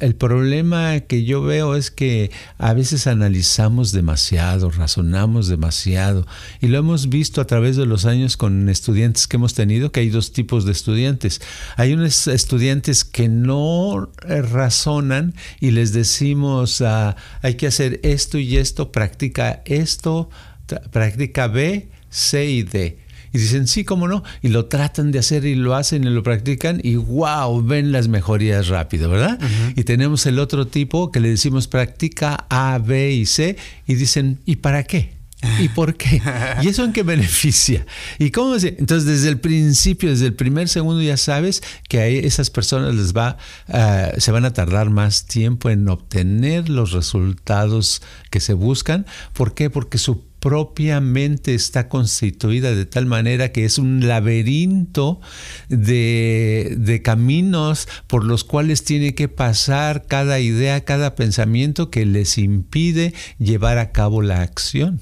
el, 0.00 0.14
problema 0.14 1.00
que 1.00 1.24
yo 1.24 1.42
veo 1.42 1.76
es 1.76 1.90
que 1.90 2.30
a 2.58 2.72
veces 2.72 3.06
analizamos 3.06 3.92
demasiado, 3.92 4.70
razonamos 4.70 5.48
demasiado, 5.48 6.26
y 6.60 6.68
lo 6.68 6.78
hemos 6.78 7.08
visto 7.08 7.40
a 7.40 7.46
través 7.46 7.76
de 7.76 7.86
los 7.86 8.06
años 8.06 8.36
con 8.36 8.68
estudiantes 8.68 9.26
que 9.26 9.36
hemos 9.36 9.54
tenido, 9.54 9.92
que 9.92 10.00
hay 10.00 10.08
dos 10.08 10.32
tipos 10.32 10.64
de 10.64 10.72
estudiantes. 10.72 11.40
Hay 11.76 11.92
unos 11.92 12.26
estudiantes 12.26 13.04
que 13.04 13.28
no 13.28 14.08
razonan 14.26 15.34
y 15.60 15.70
les 15.70 15.92
decimos 15.92 16.80
a 16.80 17.13
hay 17.42 17.54
que 17.54 17.66
hacer 17.66 18.00
esto 18.02 18.38
y 18.38 18.56
esto, 18.56 18.92
practica 18.92 19.62
esto, 19.64 20.30
practica 20.90 21.48
B, 21.48 21.88
C 22.08 22.46
y 22.46 22.62
D. 22.62 22.98
Y 23.32 23.38
dicen, 23.38 23.66
sí, 23.66 23.82
cómo 23.82 24.06
no, 24.06 24.22
y 24.42 24.48
lo 24.48 24.66
tratan 24.66 25.10
de 25.10 25.18
hacer 25.18 25.44
y 25.44 25.56
lo 25.56 25.74
hacen 25.74 26.04
y 26.04 26.10
lo 26.10 26.22
practican 26.22 26.80
y 26.84 26.94
wow, 26.94 27.64
ven 27.64 27.90
las 27.90 28.06
mejorías 28.06 28.68
rápido, 28.68 29.10
¿verdad? 29.10 29.40
Y 29.74 29.82
tenemos 29.82 30.24
el 30.26 30.38
otro 30.38 30.68
tipo 30.68 31.10
que 31.10 31.18
le 31.18 31.30
decimos 31.30 31.66
practica 31.66 32.46
A, 32.48 32.78
B 32.78 33.10
y 33.10 33.26
C 33.26 33.56
y 33.88 33.94
dicen, 33.94 34.40
¿y 34.44 34.56
para 34.56 34.84
qué? 34.84 35.14
¿Y 35.58 35.68
por 35.68 35.96
qué? 35.96 36.20
¿Y 36.62 36.68
eso 36.68 36.84
en 36.84 36.92
qué 36.92 37.02
beneficia? 37.02 37.86
¿Y 38.18 38.30
cómo 38.30 38.58
se? 38.58 38.76
Entonces, 38.78 39.06
desde 39.06 39.28
el 39.28 39.40
principio, 39.40 40.10
desde 40.10 40.26
el 40.26 40.34
primer 40.34 40.68
segundo, 40.68 41.02
ya 41.02 41.16
sabes 41.16 41.62
que 41.88 42.00
a 42.00 42.06
esas 42.06 42.50
personas 42.50 42.94
les 42.94 43.14
va, 43.14 43.36
ah, 43.68 44.10
se 44.18 44.32
van 44.32 44.44
a 44.44 44.52
tardar 44.52 44.90
más 44.90 45.26
tiempo 45.26 45.70
en 45.70 45.88
obtener 45.88 46.68
los 46.68 46.92
resultados 46.92 48.02
que 48.30 48.40
se 48.40 48.54
buscan. 48.54 49.06
¿Por 49.32 49.54
qué? 49.54 49.70
Porque 49.70 49.98
su 49.98 50.22
propiamente 50.44 51.54
está 51.54 51.88
constituida 51.88 52.74
de 52.74 52.84
tal 52.84 53.06
manera 53.06 53.50
que 53.50 53.64
es 53.64 53.78
un 53.78 54.06
laberinto 54.06 55.22
de, 55.70 56.74
de, 56.76 57.00
caminos 57.00 57.88
por 58.08 58.26
los 58.26 58.44
cuales 58.44 58.84
tiene 58.84 59.14
que 59.14 59.28
pasar 59.28 60.04
cada 60.06 60.40
idea, 60.40 60.84
cada 60.84 61.14
pensamiento 61.14 61.90
que 61.90 62.04
les 62.04 62.36
impide 62.36 63.14
llevar 63.38 63.78
a 63.78 63.90
cabo 63.90 64.20
la 64.20 64.42
acción. 64.42 65.00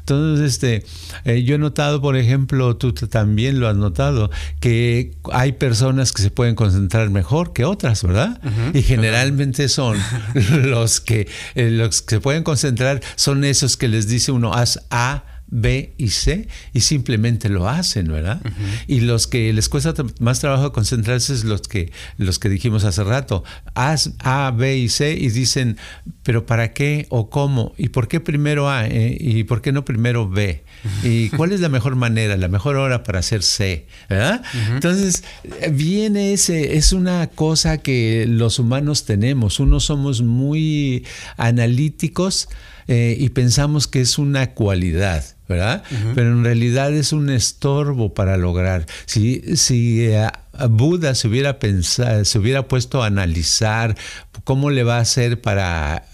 Entonces, 0.00 0.46
este, 0.46 0.84
eh, 1.24 1.42
yo 1.42 1.54
he 1.54 1.58
notado, 1.58 2.00
por 2.00 2.16
ejemplo, 2.16 2.76
tú 2.76 2.92
también 2.92 3.60
lo 3.60 3.68
has 3.68 3.76
notado, 3.76 4.30
que 4.60 5.16
hay 5.32 5.52
personas 5.52 6.12
que 6.12 6.22
se 6.22 6.30
pueden 6.30 6.54
concentrar 6.54 7.10
mejor 7.10 7.52
que 7.52 7.64
otras, 7.64 8.02
¿verdad? 8.02 8.40
y 8.74 8.82
generalmente 8.82 9.68
son 9.68 9.98
los 10.34 11.00
que, 11.00 11.28
eh, 11.54 11.70
los 11.70 12.02
que 12.02 12.16
se 12.16 12.20
pueden 12.20 12.44
concentrar, 12.44 13.00
son 13.16 13.44
esos 13.44 13.76
que 13.76 13.88
les 13.88 14.08
dice 14.08 14.32
uno, 14.32 14.52
haz 14.54 14.80
A, 14.90 15.24
B 15.48 15.94
y 15.96 16.10
C 16.10 16.48
y 16.72 16.80
simplemente 16.80 17.48
lo 17.48 17.68
hacen, 17.68 18.08
¿verdad? 18.08 18.40
Y 18.86 19.00
los 19.00 19.26
que 19.26 19.52
les 19.52 19.68
cuesta 19.68 19.94
más 20.20 20.40
trabajo 20.40 20.72
concentrarse 20.72 21.32
es 21.32 21.44
los 21.44 21.62
que, 21.62 21.92
los 22.16 22.38
que 22.38 22.48
dijimos 22.48 22.84
hace 22.84 23.02
rato, 23.04 23.44
haz 23.74 24.12
A, 24.20 24.52
B 24.54 24.78
y 24.78 24.88
C 24.88 25.12
y 25.12 25.30
dicen, 25.30 25.76
pero 26.22 26.46
¿para 26.46 26.72
qué 26.72 27.06
o 27.08 27.30
cómo? 27.30 27.74
¿Y 27.78 27.88
por 27.88 28.08
qué 28.08 28.20
primero 28.20 28.70
A? 28.70 28.86
Eh? 28.86 29.16
¿Y 29.18 29.44
por 29.44 29.62
qué 29.62 29.72
no 29.72 29.84
primero 29.84 30.28
B? 30.28 30.64
¿Y 31.02 31.28
cuál 31.36 31.52
es 31.52 31.60
la 31.60 31.68
mejor 31.68 31.96
manera, 31.96 32.36
la 32.36 32.48
mejor 32.48 32.76
hora 32.76 33.02
para 33.02 33.20
hacer 33.20 33.42
C? 33.42 33.86
¿verdad? 34.08 34.42
Entonces, 34.70 35.24
viene 35.72 36.32
ese, 36.32 36.76
es 36.76 36.92
una 36.92 37.26
cosa 37.28 37.78
que 37.78 38.26
los 38.28 38.58
humanos 38.58 39.04
tenemos, 39.04 39.60
unos 39.60 39.84
somos 39.84 40.22
muy 40.22 41.06
analíticos, 41.36 42.48
eh, 42.88 43.16
y 43.18 43.28
pensamos 43.28 43.86
que 43.86 44.00
es 44.00 44.18
una 44.18 44.54
cualidad, 44.54 45.22
¿verdad? 45.46 45.82
Pero 46.14 46.32
en 46.32 46.42
realidad 46.42 46.92
es 46.94 47.12
un 47.12 47.28
estorbo 47.28 48.14
para 48.14 48.38
lograr. 48.38 48.86
Si, 49.04 49.56
si 49.56 50.06
eh, 50.06 50.26
Buda 50.66 51.14
se 51.14 51.28
hubiera 51.28 51.58
pensado, 51.58 52.24
se 52.24 52.38
hubiera 52.38 52.68
puesto 52.68 53.02
a 53.02 53.06
analizar 53.06 53.96
cómo 54.44 54.70
le 54.70 54.82
va 54.82 54.98
a 54.98 55.00
hacer 55.00 55.40
para 55.40 56.08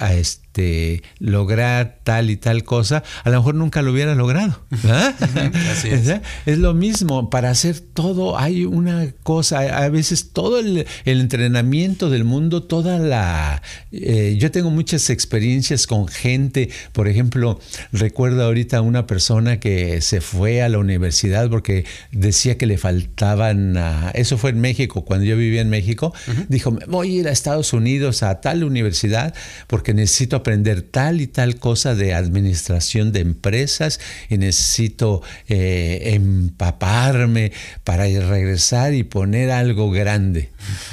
este, 0.54 1.02
lograr 1.18 1.98
tal 2.04 2.30
y 2.30 2.36
tal 2.36 2.64
cosa, 2.64 3.02
a 3.24 3.30
lo 3.30 3.38
mejor 3.38 3.54
nunca 3.54 3.82
lo 3.82 3.92
hubiera 3.92 4.14
logrado. 4.14 4.60
es. 6.46 6.58
lo 6.58 6.74
mismo, 6.74 7.30
para 7.30 7.50
hacer 7.50 7.80
todo 7.80 8.38
hay 8.38 8.64
una 8.64 9.10
cosa, 9.22 9.60
a 9.60 9.88
veces 9.88 10.30
todo 10.32 10.58
el, 10.58 10.86
entrenamiento 11.04 12.10
del 12.10 12.24
mundo, 12.24 12.62
toda 12.62 12.98
la... 12.98 13.62
Eh, 13.92 14.36
yo 14.38 14.50
tengo 14.50 14.70
muchas 14.70 15.10
experiencias 15.10 15.86
con 15.86 16.08
gente, 16.08 16.70
por 16.92 17.08
ejemplo, 17.08 17.58
recuerdo 17.92 18.44
ahorita 18.44 18.80
una 18.80 19.06
persona 19.06 19.58
que 19.58 20.00
se 20.00 20.20
fue 20.20 20.62
a 20.62 20.68
la 20.68 20.78
universidad 20.78 21.48
porque 21.50 21.84
decía 22.12 22.58
que 22.58 22.66
le 22.66 22.78
faltaban, 22.78 23.76
eso 24.14 24.33
fue 24.38 24.50
en 24.50 24.60
México, 24.60 25.04
cuando 25.04 25.24
yo 25.24 25.36
vivía 25.36 25.60
en 25.60 25.70
México, 25.70 26.12
dijo, 26.48 26.76
voy 26.88 27.16
a 27.16 27.20
ir 27.20 27.28
a 27.28 27.32
Estados 27.32 27.72
Unidos 27.72 28.22
a 28.22 28.40
tal 28.40 28.64
universidad 28.64 29.34
porque 29.66 29.94
necesito 29.94 30.36
aprender 30.36 30.82
tal 30.82 31.20
y 31.20 31.26
tal 31.26 31.56
cosa 31.56 31.94
de 31.94 32.14
administración 32.14 33.12
de 33.12 33.20
empresas 33.20 34.00
y 34.28 34.38
necesito 34.38 35.22
eh, 35.48 36.12
empaparme 36.14 37.52
para 37.84 38.04
regresar 38.04 38.94
y 38.94 39.04
poner 39.04 39.50
algo 39.50 39.90
grande. 39.90 40.50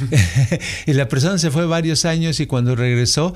y 0.86 0.94
la 0.94 1.08
persona 1.08 1.38
se 1.38 1.52
fue 1.52 1.66
varios 1.66 2.06
años 2.06 2.40
y 2.40 2.46
cuando 2.46 2.76
regresó 2.76 3.34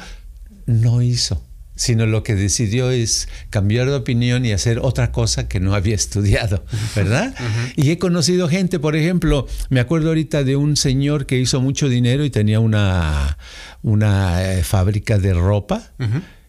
no 0.66 1.02
hizo 1.02 1.42
sino 1.75 2.05
lo 2.05 2.24
que 2.24 2.36
decidió 2.36 2.89
es 2.91 3.27
cambiar 3.50 3.88
de 3.88 3.96
opinión 3.96 4.46
y 4.46 4.51
hacer 4.51 4.79
otra 4.79 5.12
cosa 5.12 5.48
que 5.48 5.60
no 5.60 5.75
había 5.75 5.96
estudiado, 5.96 6.65
¿verdad? 6.96 7.36
Y 7.75 7.91
he 7.91 7.98
conocido 7.98 8.48
gente, 8.48 8.79
por 8.79 8.96
ejemplo, 8.96 9.48
me 9.70 9.79
acuerdo 9.79 10.10
ahorita 10.10 10.44
de 10.44 10.55
un 10.55 10.75
señor 10.75 11.25
que 11.25 11.38
hizo 11.38 11.62
mucho 11.62 11.89
dinero 11.89 12.24
y 12.25 12.29
tenía 12.29 12.60
una, 12.60 13.38
una 13.82 14.53
eh, 14.53 14.63
fábrica 14.63 15.17
de 15.17 15.34
ropa. 15.34 15.91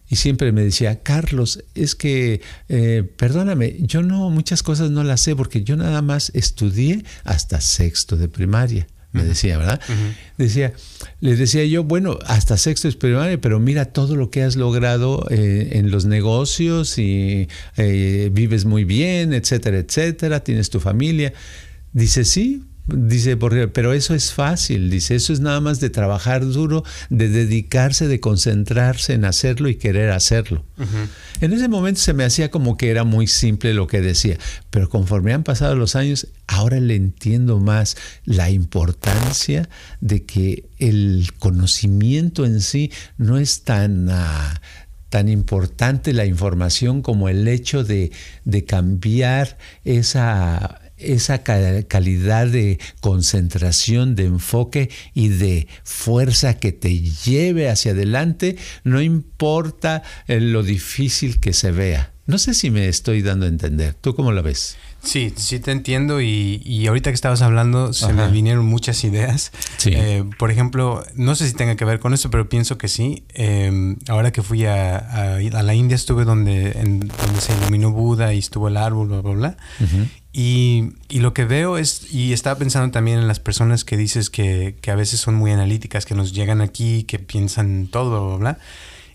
Y 0.09 0.15
siempre 0.15 0.53
me 0.53 0.63
decía, 0.63 1.03
Carlos, 1.03 1.63
es 1.75 1.93
que, 1.93 2.41
eh, 2.69 3.03
perdóname, 3.17 3.75
yo 3.81 4.01
no, 4.03 4.29
muchas 4.29 4.63
cosas 4.63 4.89
no 4.89 5.03
las 5.03 5.19
sé 5.19 5.35
porque 5.35 5.63
yo 5.63 5.75
nada 5.75 6.01
más 6.01 6.31
estudié 6.33 7.03
hasta 7.25 7.59
sexto 7.59 8.15
de 8.15 8.29
primaria 8.29 8.87
me 9.17 9.23
decía, 9.23 9.57
¿verdad? 9.57 9.81
Decía, 10.37 10.73
le 11.19 11.35
decía 11.35 11.65
yo, 11.65 11.83
bueno, 11.83 12.19
hasta 12.25 12.57
sexto 12.57 12.87
es 12.87 12.95
primaria, 12.95 13.39
pero 13.41 13.59
mira 13.59 13.85
todo 13.85 14.15
lo 14.15 14.29
que 14.29 14.43
has 14.43 14.55
logrado 14.55 15.25
eh, 15.29 15.69
en 15.73 15.91
los 15.91 16.05
negocios 16.05 16.97
y 16.97 17.47
eh, 17.75 18.29
vives 18.31 18.65
muy 18.65 18.83
bien, 18.83 19.33
etcétera, 19.33 19.79
etcétera, 19.79 20.41
tienes 20.41 20.69
tu 20.69 20.79
familia. 20.79 21.33
Dice, 21.93 22.23
sí, 22.23 22.63
Dice, 22.87 23.35
pero 23.35 23.91
eso 23.91 24.15
es 24.15 24.31
fácil, 24.31 24.89
dice, 24.89 25.15
eso 25.15 25.33
es 25.33 25.41
nada 25.41 25.59
más 25.59 25.81
de 25.81 25.89
trabajar 25.89 26.45
duro, 26.45 26.85
de 27.09 27.27
dedicarse, 27.27 28.07
de 28.07 28.21
concentrarse 28.21 29.13
en 29.13 29.25
hacerlo 29.25 29.67
y 29.67 29.75
querer 29.75 30.11
hacerlo. 30.11 30.63
En 31.41 31.51
ese 31.51 31.67
momento 31.67 31.99
se 31.99 32.13
me 32.13 32.23
hacía 32.23 32.49
como 32.49 32.77
que 32.77 32.89
era 32.89 33.03
muy 33.03 33.27
simple 33.27 33.73
lo 33.73 33.87
que 33.87 33.99
decía, 33.99 34.37
pero 34.69 34.87
conforme 34.87 35.33
han 35.33 35.43
pasado 35.43 35.75
los 35.75 35.97
años, 35.97 36.27
ahora 36.47 36.79
le 36.79 36.95
entiendo 36.95 37.59
más 37.59 37.97
la 38.23 38.51
importancia 38.51 39.67
de 39.99 40.23
que 40.23 40.69
el 40.77 41.27
conocimiento 41.39 42.45
en 42.45 42.61
sí 42.61 42.91
no 43.17 43.37
es 43.37 43.63
tan... 43.63 44.09
Ah, 44.09 44.61
tan 45.09 45.29
importante 45.29 46.11
la 46.11 46.25
información 46.25 47.01
como 47.01 47.29
el 47.29 47.47
hecho 47.47 47.85
de, 47.85 48.11
de 48.43 48.65
cambiar 48.65 49.57
esa, 49.85 50.81
esa 50.97 51.43
calidad 51.43 52.47
de 52.47 52.79
concentración, 53.01 54.15
de 54.15 54.25
enfoque 54.25 54.89
y 55.13 55.29
de 55.29 55.67
fuerza 55.83 56.55
que 56.55 56.71
te 56.71 56.99
lleve 56.99 57.69
hacia 57.69 57.91
adelante, 57.91 58.57
no 58.83 59.01
importa 59.01 60.03
eh, 60.27 60.39
lo 60.39 60.63
difícil 60.63 61.39
que 61.39 61.53
se 61.53 61.71
vea. 61.71 62.13
No 62.25 62.37
sé 62.37 62.53
si 62.53 62.69
me 62.71 62.89
estoy 62.89 63.21
dando 63.21 63.45
a 63.45 63.49
entender. 63.49 63.93
¿Tú 63.93 64.13
cómo 64.13 64.33
lo 64.33 64.43
ves? 64.43 64.75
Sí, 65.01 65.31
sí 65.37 65.59
te 65.59 65.71
entiendo 65.71 66.19
y, 66.19 66.85
ahorita 66.85 67.11
que 67.11 67.15
estabas 67.15 67.41
hablando 67.41 67.93
se 67.93 68.11
me 68.11 68.27
vinieron 68.27 68.65
muchas 68.65 69.05
ideas. 69.05 69.53
Eh, 69.85 70.25
por 70.37 70.51
ejemplo, 70.51 71.05
no 71.15 71.35
sé 71.35 71.47
si 71.47 71.53
tenga 71.53 71.77
que 71.77 71.85
ver 71.85 71.99
con 71.99 72.13
eso, 72.13 72.29
pero 72.29 72.49
pienso 72.49 72.77
que 72.77 72.89
sí. 72.89 73.23
Em, 73.33 73.95
ahora 74.09 74.31
que 74.31 74.41
fui 74.41 74.65
a, 74.65 74.97
a, 74.97 75.63
la 75.63 75.73
India 75.73 75.95
estuve 75.95 76.25
donde, 76.25 76.73
donde 76.73 77.41
se 77.41 77.55
iluminó 77.55 77.91
Buda 77.91 78.33
y 78.33 78.39
estuvo 78.39 78.67
el 78.67 78.75
árbol, 78.75 79.07
bla, 79.07 79.21
bla, 79.21 79.31
bla. 79.31 79.57
Y, 80.39 80.91
lo 81.09 81.33
que 81.33 81.45
veo 81.45 81.79
es, 81.79 82.13
y 82.13 82.31
estaba 82.31 82.59
pensando 82.59 82.91
también 82.91 83.17
en 83.17 83.27
las 83.27 83.39
personas 83.39 83.83
que 83.83 83.97
dices 83.97 84.29
que, 84.29 84.75
que, 84.81 84.91
a 84.91 84.95
veces 84.95 85.19
son 85.19 85.33
muy 85.33 85.49
analíticas, 85.51 86.05
que 86.05 86.13
nos 86.13 86.31
llegan 86.31 86.61
aquí, 86.61 87.05
que 87.05 87.17
piensan 87.17 87.87
todo, 87.87 88.37
bla, 88.37 88.51
bla. 88.51 88.59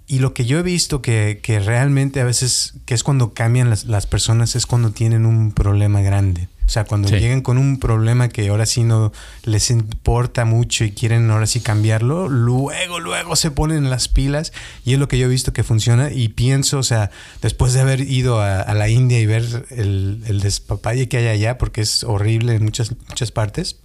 Y 0.08 0.18
lo 0.18 0.34
que 0.34 0.46
yo 0.46 0.58
he 0.58 0.64
visto 0.64 1.00
que, 1.00 1.38
que 1.40 1.60
realmente 1.60 2.20
a 2.20 2.24
veces, 2.24 2.74
que 2.86 2.94
es 2.94 3.04
cuando 3.04 3.34
cambian 3.34 3.70
las, 3.70 3.84
las, 3.84 4.08
personas, 4.08 4.56
es 4.56 4.66
cuando 4.66 4.90
tienen 4.90 5.24
un 5.24 5.52
problema 5.52 6.00
grande. 6.00 6.48
O 6.66 6.68
sea, 6.68 6.84
cuando 6.84 7.08
llegan 7.08 7.42
con 7.42 7.58
un 7.58 7.78
problema 7.78 8.28
que 8.28 8.48
ahora 8.48 8.66
sí 8.66 8.82
no 8.82 9.12
les 9.44 9.70
importa 9.70 10.44
mucho 10.44 10.84
y 10.84 10.92
quieren 10.92 11.30
ahora 11.30 11.46
sí 11.46 11.60
cambiarlo, 11.60 12.28
luego, 12.28 13.00
luego 13.00 13.36
se 13.36 13.50
ponen 13.50 13.90
las 13.90 14.08
pilas 14.08 14.52
y 14.84 14.94
es 14.94 14.98
lo 14.98 15.08
que 15.08 15.18
yo 15.18 15.26
he 15.26 15.28
visto 15.28 15.52
que 15.52 15.64
funciona 15.64 16.10
y 16.10 16.28
pienso, 16.28 16.78
o 16.78 16.82
sea, 16.82 17.10
después 17.42 17.72
de 17.72 17.80
haber 17.80 18.00
ido 18.00 18.40
a, 18.40 18.72
la 18.74 18.88
India 18.88 19.20
y 19.20 19.26
ver 19.26 19.66
el, 19.70 20.22
el, 20.26 20.40
despapalle 20.40 21.08
que 21.08 21.18
hay 21.18 21.26
allá, 21.26 21.58
porque 21.58 21.82
es 21.82 22.04
horrible 22.04 22.54
en 22.54 22.64
muchas, 22.64 22.92
muchas 23.08 23.32
partes, 23.32 23.76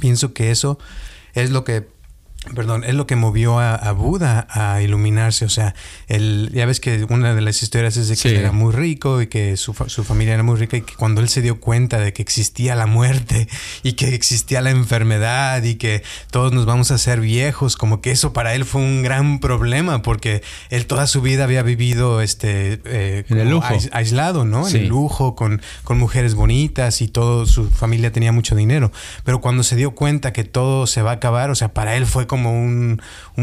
pienso 0.00 0.32
que 0.32 0.50
eso 0.50 0.78
es 1.34 1.50
lo 1.50 1.64
que 1.64 1.86
Perdón, 2.54 2.84
es 2.84 2.94
lo 2.94 3.06
que 3.06 3.16
movió 3.16 3.58
a, 3.58 3.92
Buda 3.92 4.46
a 4.50 4.80
iluminarse. 4.80 5.44
O 5.44 5.48
sea, 5.48 5.74
el, 6.06 6.50
ya 6.52 6.66
ves 6.66 6.80
que 6.80 7.04
una 7.08 7.34
de 7.34 7.40
las 7.40 7.62
historias 7.62 7.96
es 7.96 8.08
de 8.08 8.16
que 8.16 8.38
era 8.38 8.52
muy 8.52 8.72
rico 8.72 9.20
y 9.20 9.26
que 9.26 9.56
su, 9.56 9.74
su, 9.86 10.04
familia 10.04 10.34
era 10.34 10.42
muy 10.42 10.56
rica 10.56 10.76
y 10.76 10.82
que 10.82 10.94
cuando 10.94 11.20
él 11.20 11.28
se 11.28 11.42
dio 11.42 11.60
cuenta 11.60 11.98
de 11.98 12.12
que 12.12 12.22
existía 12.22 12.74
la 12.74 12.86
muerte 12.86 13.48
y 13.82 13.94
que 13.94 14.14
existía 14.14 14.60
la 14.60 14.70
enfermedad 14.70 15.62
y 15.62 15.76
que 15.76 16.02
todos 16.30 16.52
nos 16.52 16.66
vamos 16.66 16.90
a 16.90 16.94
hacer 16.94 17.20
viejos, 17.20 17.76
como 17.76 18.00
que 18.00 18.10
eso 18.10 18.32
para 18.32 18.54
él 18.54 18.64
fue 18.64 18.80
un 18.80 19.02
gran 19.02 19.40
problema 19.40 20.02
porque 20.02 20.42
él 20.70 20.86
toda 20.86 21.06
su 21.06 21.22
vida 21.22 21.44
había 21.44 21.62
vivido 21.62 22.20
este 22.20 22.80
eh, 22.84 23.24
el 23.28 23.50
lujo. 23.50 23.66
aislado, 23.92 24.44
¿no? 24.44 24.68
En 24.68 24.76
el 24.76 24.88
lujo, 24.88 25.34
con, 25.34 25.60
con 25.84 25.98
mujeres 25.98 26.34
bonitas 26.34 27.00
y 27.00 27.08
todo, 27.08 27.46
su 27.46 27.70
familia 27.70 28.12
tenía 28.12 28.32
mucho 28.32 28.54
dinero. 28.54 28.92
Pero 29.24 29.40
cuando 29.40 29.62
se 29.62 29.76
dio 29.76 29.92
cuenta 29.92 30.32
que 30.32 30.44
todo 30.44 30.86
se 30.86 31.02
va 31.02 31.10
a 31.10 31.14
acabar, 31.14 31.50
o 31.50 31.54
sea, 31.54 31.72
para 31.72 31.96
él 31.96 32.06
fue 32.06 32.26
como 32.26 32.35
como 32.36 32.52
un, 32.52 33.00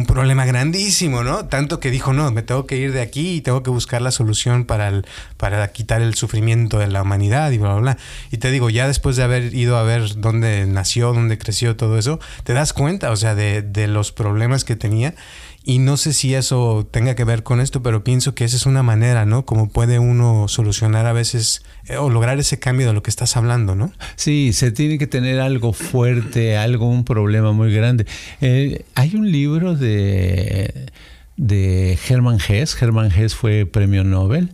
problema 0.08 0.46
grandísimo, 0.46 1.24
¿no? 1.24 1.46
Tanto 1.46 1.80
que 1.80 1.90
dijo, 1.90 2.14
no, 2.14 2.30
me 2.32 2.44
tengo 2.44 2.68
que 2.68 2.78
ir 2.78 2.92
de 2.94 3.02
aquí 3.02 3.36
y 3.36 3.42
tengo 3.42 3.64
que 3.64 3.72
buscar 3.72 4.02
la 4.02 4.12
solución 4.12 4.66
para, 4.66 5.02
para 5.38 5.68
quitar 5.72 6.02
el 6.02 6.14
sufrimiento 6.14 6.78
de 6.78 6.88
la 6.88 7.02
humanidad 7.02 7.52
y 7.52 7.58
bla, 7.58 7.74
bla, 7.74 7.82
bla. 7.82 7.98
Y 8.30 8.38
te 8.38 8.52
digo, 8.52 8.70
ya 8.70 8.88
después 8.88 9.16
de 9.16 9.24
haber 9.24 9.56
ido 9.56 9.78
a 9.78 9.84
ver 9.84 10.16
dónde 10.18 10.66
nació, 10.68 11.14
dónde 11.14 11.40
creció 11.40 11.76
todo 11.76 11.98
eso, 11.98 12.20
te 12.44 12.54
das 12.54 12.74
cuenta, 12.74 13.10
o 13.10 13.16
sea, 13.16 13.34
de 13.34 13.88
los 13.88 14.12
problemas 14.12 14.64
que 14.64 14.76
tenía 14.76 15.16
y 15.64 15.80
no 15.80 15.98
sé 15.98 16.14
si 16.14 16.34
eso 16.36 16.88
tenga 16.92 17.16
que 17.16 17.24
ver 17.24 17.44
con 17.44 17.62
esto, 17.62 17.82
pero 17.82 18.04
pienso 18.04 18.36
que 18.36 18.44
esa 18.44 18.58
es 18.58 18.66
una 18.66 18.84
manera, 18.84 19.26
¿no? 19.26 19.46
Como 19.46 19.70
puede 19.70 20.00
uno 20.00 20.48
solucionar 20.48 21.06
a 21.06 21.14
veces 21.14 21.64
eh, 21.88 21.98
o 21.98 22.10
lograr 22.10 22.40
ese 22.40 22.60
cambio 22.60 22.88
de 22.88 22.94
lo 22.94 23.04
que 23.04 23.10
estás 23.10 23.38
hablando, 23.38 23.76
¿no? 23.76 23.92
Sí, 24.16 24.54
se 24.54 24.72
tiene 24.72 24.98
que 24.98 25.08
tener 25.08 25.40
algo 25.40 25.74
fuerte, 25.74 26.58
algo, 26.58 26.88
un 26.88 27.06
problema 27.06 27.52
muy 27.52 27.74
grande. 27.74 28.06
Eh, 28.42 28.84
hay 28.96 29.16
un 29.16 29.32
libro 29.32 29.76
de 29.76 30.92
de 31.36 31.98
Hermann 32.08 32.40
Hesse. 32.40 32.76
Hermann 32.82 33.12
Hesse 33.12 33.34
fue 33.34 33.66
premio 33.66 34.04
Nobel, 34.04 34.52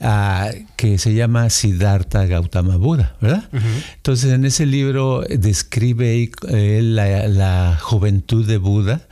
ah, 0.00 0.50
que 0.76 0.98
se 0.98 1.14
llama 1.14 1.50
Siddhartha 1.50 2.26
Gautama 2.26 2.76
Buda, 2.76 3.16
¿verdad? 3.20 3.48
Entonces, 3.96 4.32
en 4.32 4.44
ese 4.44 4.66
libro 4.66 5.24
describe 5.28 6.30
eh, 6.48 6.80
la, 6.82 7.28
la, 7.28 7.78
juventud 7.80 8.46
de 8.46 8.58
Buda 8.58 9.02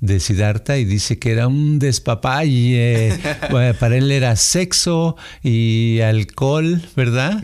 de 0.00 0.20
Siddhartha 0.20 0.76
y 0.76 0.84
dice 0.84 1.18
que 1.18 1.32
era 1.32 1.48
un 1.48 1.78
despapalle. 1.78 3.18
para 3.80 3.96
él 3.96 4.10
era 4.10 4.36
sexo 4.36 5.16
y 5.42 6.00
alcohol, 6.00 6.82
¿verdad? 6.94 7.42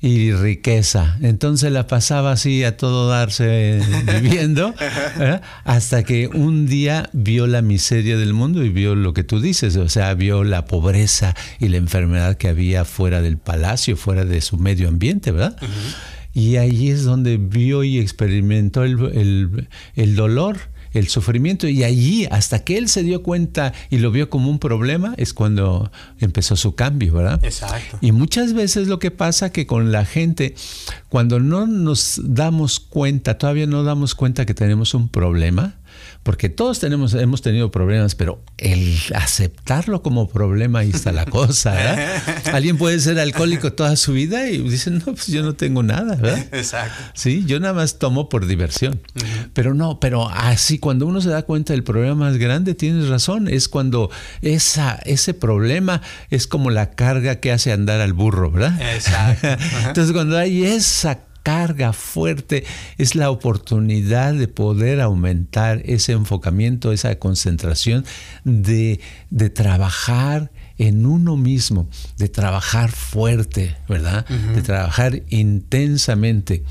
Y 0.00 0.32
riqueza. 0.32 1.16
Entonces 1.22 1.72
la 1.72 1.86
pasaba 1.86 2.32
así 2.32 2.64
a 2.64 2.76
todo 2.76 3.08
darse 3.08 3.80
viviendo, 4.20 4.74
hasta 5.64 6.02
que 6.02 6.26
un 6.28 6.66
día 6.66 7.08
vio 7.12 7.46
la 7.46 7.62
miseria 7.62 8.18
del 8.18 8.34
mundo 8.34 8.64
y 8.64 8.70
vio 8.70 8.94
lo 8.96 9.14
que 9.14 9.24
tú 9.24 9.40
dices, 9.40 9.76
o 9.76 9.88
sea, 9.88 10.12
vio 10.14 10.44
la 10.44 10.64
pobreza 10.66 11.34
y 11.58 11.68
la 11.68 11.76
enfermedad 11.76 12.36
que 12.36 12.48
había 12.48 12.84
fuera 12.84 13.22
del 13.22 13.38
palacio, 13.38 13.96
fuera 13.96 14.24
de 14.24 14.40
su 14.40 14.58
medio 14.58 14.88
ambiente, 14.88 15.30
¿verdad? 15.30 15.56
Y 16.34 16.56
ahí 16.56 16.90
es 16.90 17.04
donde 17.04 17.36
vio 17.36 17.84
y 17.84 18.00
experimentó 18.00 18.82
el, 18.82 19.68
el 19.94 20.16
dolor 20.16 20.73
el 20.94 21.08
sufrimiento 21.08 21.68
y 21.68 21.84
allí, 21.84 22.26
hasta 22.30 22.64
que 22.64 22.78
él 22.78 22.88
se 22.88 23.02
dio 23.02 23.22
cuenta 23.22 23.72
y 23.90 23.98
lo 23.98 24.10
vio 24.10 24.30
como 24.30 24.48
un 24.48 24.58
problema, 24.58 25.14
es 25.16 25.34
cuando 25.34 25.90
empezó 26.20 26.56
su 26.56 26.74
cambio, 26.74 27.14
¿verdad? 27.14 27.44
Exacto. 27.44 27.98
Y 28.00 28.12
muchas 28.12 28.54
veces 28.54 28.88
lo 28.88 28.98
que 28.98 29.10
pasa 29.10 29.50
que 29.50 29.66
con 29.66 29.92
la 29.92 30.04
gente, 30.04 30.54
cuando 31.08 31.40
no 31.40 31.66
nos 31.66 32.20
damos 32.24 32.80
cuenta, 32.80 33.36
todavía 33.38 33.66
no 33.66 33.84
damos 33.84 34.14
cuenta 34.14 34.46
que 34.46 34.54
tenemos 34.54 34.94
un 34.94 35.08
problema, 35.08 35.74
porque 36.24 36.48
todos 36.48 36.80
tenemos, 36.80 37.12
hemos 37.12 37.42
tenido 37.42 37.70
problemas, 37.70 38.14
pero 38.14 38.42
el 38.56 38.98
aceptarlo 39.14 40.02
como 40.02 40.26
problema, 40.26 40.80
ahí 40.80 40.90
está 40.90 41.12
la 41.12 41.26
cosa. 41.30 41.76
Alguien 42.52 42.78
puede 42.78 42.98
ser 42.98 43.20
alcohólico 43.20 43.74
toda 43.74 43.94
su 43.96 44.14
vida 44.14 44.48
y 44.48 44.58
dice, 44.62 44.90
no, 44.90 45.04
pues 45.04 45.26
yo 45.26 45.42
no 45.42 45.54
tengo 45.54 45.82
nada, 45.82 46.16
¿verdad? 46.16 46.46
Exacto. 46.52 47.02
Sí, 47.12 47.44
yo 47.46 47.60
nada 47.60 47.74
más 47.74 47.98
tomo 47.98 48.30
por 48.30 48.46
diversión. 48.46 49.02
Pero 49.52 49.74
no, 49.74 50.00
pero 50.00 50.28
así, 50.30 50.78
cuando 50.78 51.06
uno 51.06 51.20
se 51.20 51.28
da 51.28 51.42
cuenta 51.42 51.74
del 51.74 51.84
problema 51.84 52.14
más 52.14 52.38
grande, 52.38 52.74
tienes 52.74 53.08
razón, 53.08 53.46
es 53.46 53.68
cuando 53.68 54.10
esa, 54.40 54.94
ese 55.04 55.34
problema 55.34 56.00
es 56.30 56.46
como 56.46 56.70
la 56.70 56.92
carga 56.92 57.36
que 57.36 57.52
hace 57.52 57.70
andar 57.70 58.00
al 58.00 58.14
burro, 58.14 58.50
¿verdad? 58.50 58.80
Exacto. 58.94 59.48
Entonces, 59.86 60.12
cuando 60.14 60.38
hay 60.38 60.64
esa 60.64 61.20
carga 61.44 61.92
fuerte, 61.92 62.64
es 62.98 63.14
la 63.14 63.30
oportunidad 63.30 64.34
de 64.34 64.48
poder 64.48 65.00
aumentar 65.00 65.82
ese 65.84 66.12
enfocamiento, 66.12 66.90
esa 66.90 67.16
concentración, 67.20 68.04
de, 68.44 68.98
de 69.30 69.50
trabajar 69.50 70.50
en 70.78 71.06
uno 71.06 71.36
mismo, 71.36 71.88
de 72.16 72.28
trabajar 72.28 72.90
fuerte, 72.90 73.76
¿verdad? 73.88 74.26
De 74.26 74.62
trabajar 74.62 75.22
intensamente. 75.28 76.64